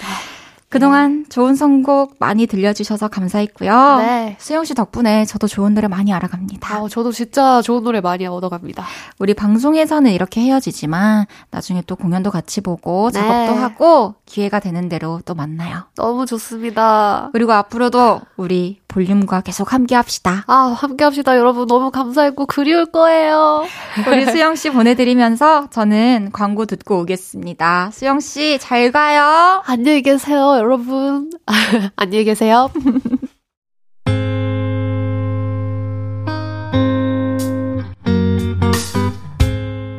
그동안 0.69 1.25
좋은 1.29 1.55
선곡 1.55 2.17
많이 2.19 2.47
들려주셔서 2.47 3.09
감사했고요. 3.09 3.97
네. 3.99 4.37
수영 4.41 4.65
씨 4.65 4.75
덕분에 4.75 5.25
저도 5.25 5.47
좋은 5.47 5.75
노래 5.75 5.87
많이 5.87 6.13
알아갑니다. 6.13 6.75
아, 6.75 6.89
저도 6.89 7.13
진짜 7.13 7.63
좋은 7.63 7.85
노래 7.85 8.01
많이 8.01 8.27
얻어갑니다. 8.27 8.85
우리 9.19 9.35
방송에서는 9.35 10.11
이렇게 10.11 10.41
헤어지지만 10.41 11.27
나중에 11.51 11.83
또 11.87 11.95
공연도 11.95 12.31
같이 12.31 12.61
보고 12.61 13.11
네. 13.13 13.21
작업도 13.21 13.61
하고 13.61 14.15
기회가 14.27 14.61
되는 14.61 14.89
대로 14.89 15.21
또 15.25 15.35
만나요. 15.35 15.85
너무 15.95 16.27
좋습니다. 16.27 17.31
그리고 17.33 17.53
앞으로도 17.53 18.21
우리 18.37 18.81
볼륨과 18.89 19.41
계속 19.43 19.73
함께 19.73 19.95
합시다. 19.95 20.45
아, 20.49 20.75
함께 20.77 21.05
합시다, 21.05 21.37
여러분. 21.39 21.67
너무 21.67 21.91
감사했고, 21.91 22.47
그리울 22.47 22.87
거예요. 22.87 23.65
우리 24.09 24.27
수영 24.27 24.57
씨 24.57 24.71
보내드리면서 24.71 25.69
저는 25.71 26.31
광고 26.33 26.67
듣고 26.67 27.01
오겠습니다. 27.01 27.91
수영 27.93 28.21
씨 28.21 28.59
잘 28.61 28.91
가요. 28.93 29.63
안녕히 29.67 30.03
계세요, 30.03 30.57
여러분. 30.59 31.31
안녕히 31.97 32.25
계세요. 32.25 32.71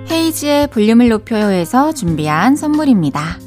헤이지의 0.10 0.68
볼륨을 0.68 1.10
높여요에서 1.10 1.94
준비한 1.94 2.56
선물입니다. 2.56 3.47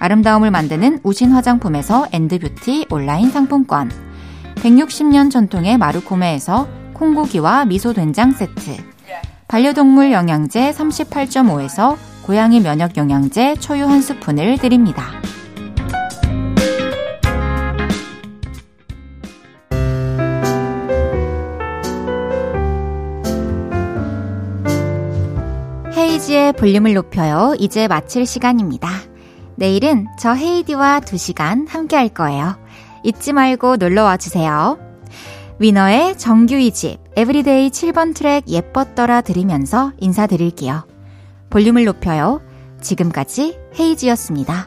아름다움을 0.00 0.50
만드는 0.50 1.00
우신 1.04 1.30
화장품에서 1.30 2.06
엔드뷰티 2.10 2.86
온라인 2.90 3.30
상품권 3.30 3.90
160년 4.56 5.30
전통의 5.30 5.78
마루코메에서 5.78 6.68
콩고기와 6.94 7.66
미소된장 7.66 8.32
세트 8.32 8.76
반려동물 9.46 10.10
영양제 10.10 10.72
38.5에서 10.72 11.96
고양이 12.22 12.60
면역 12.60 12.96
영양제 12.96 13.56
초유 13.56 13.84
한 13.86 14.00
스푼을 14.00 14.58
드립니다. 14.58 15.20
헤이즈의 25.96 26.52
볼륨을 26.52 26.94
높여요. 26.94 27.54
이제 27.58 27.88
마칠 27.88 28.24
시간입니다. 28.24 28.88
내일은 29.60 30.06
저 30.18 30.32
헤이즈와 30.32 31.00
2시간 31.00 31.68
함께 31.68 31.94
할 31.94 32.08
거예요. 32.08 32.56
잊지 33.04 33.34
말고 33.34 33.76
놀러 33.76 34.04
와 34.04 34.16
주세요. 34.16 34.78
위너의 35.58 36.16
정규 36.16 36.54
2집 36.54 36.98
Everyday 37.14 37.68
7번 37.68 38.14
트랙 38.14 38.48
예뻤더라 38.48 39.20
들으면서 39.20 39.92
인사드릴게요. 39.98 40.86
볼륨을 41.50 41.84
높여요. 41.84 42.40
지금까지 42.80 43.58
헤이즈였습니다. 43.78 44.66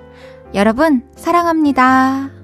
여러분 0.53 1.01
사랑합니다. 1.15 2.42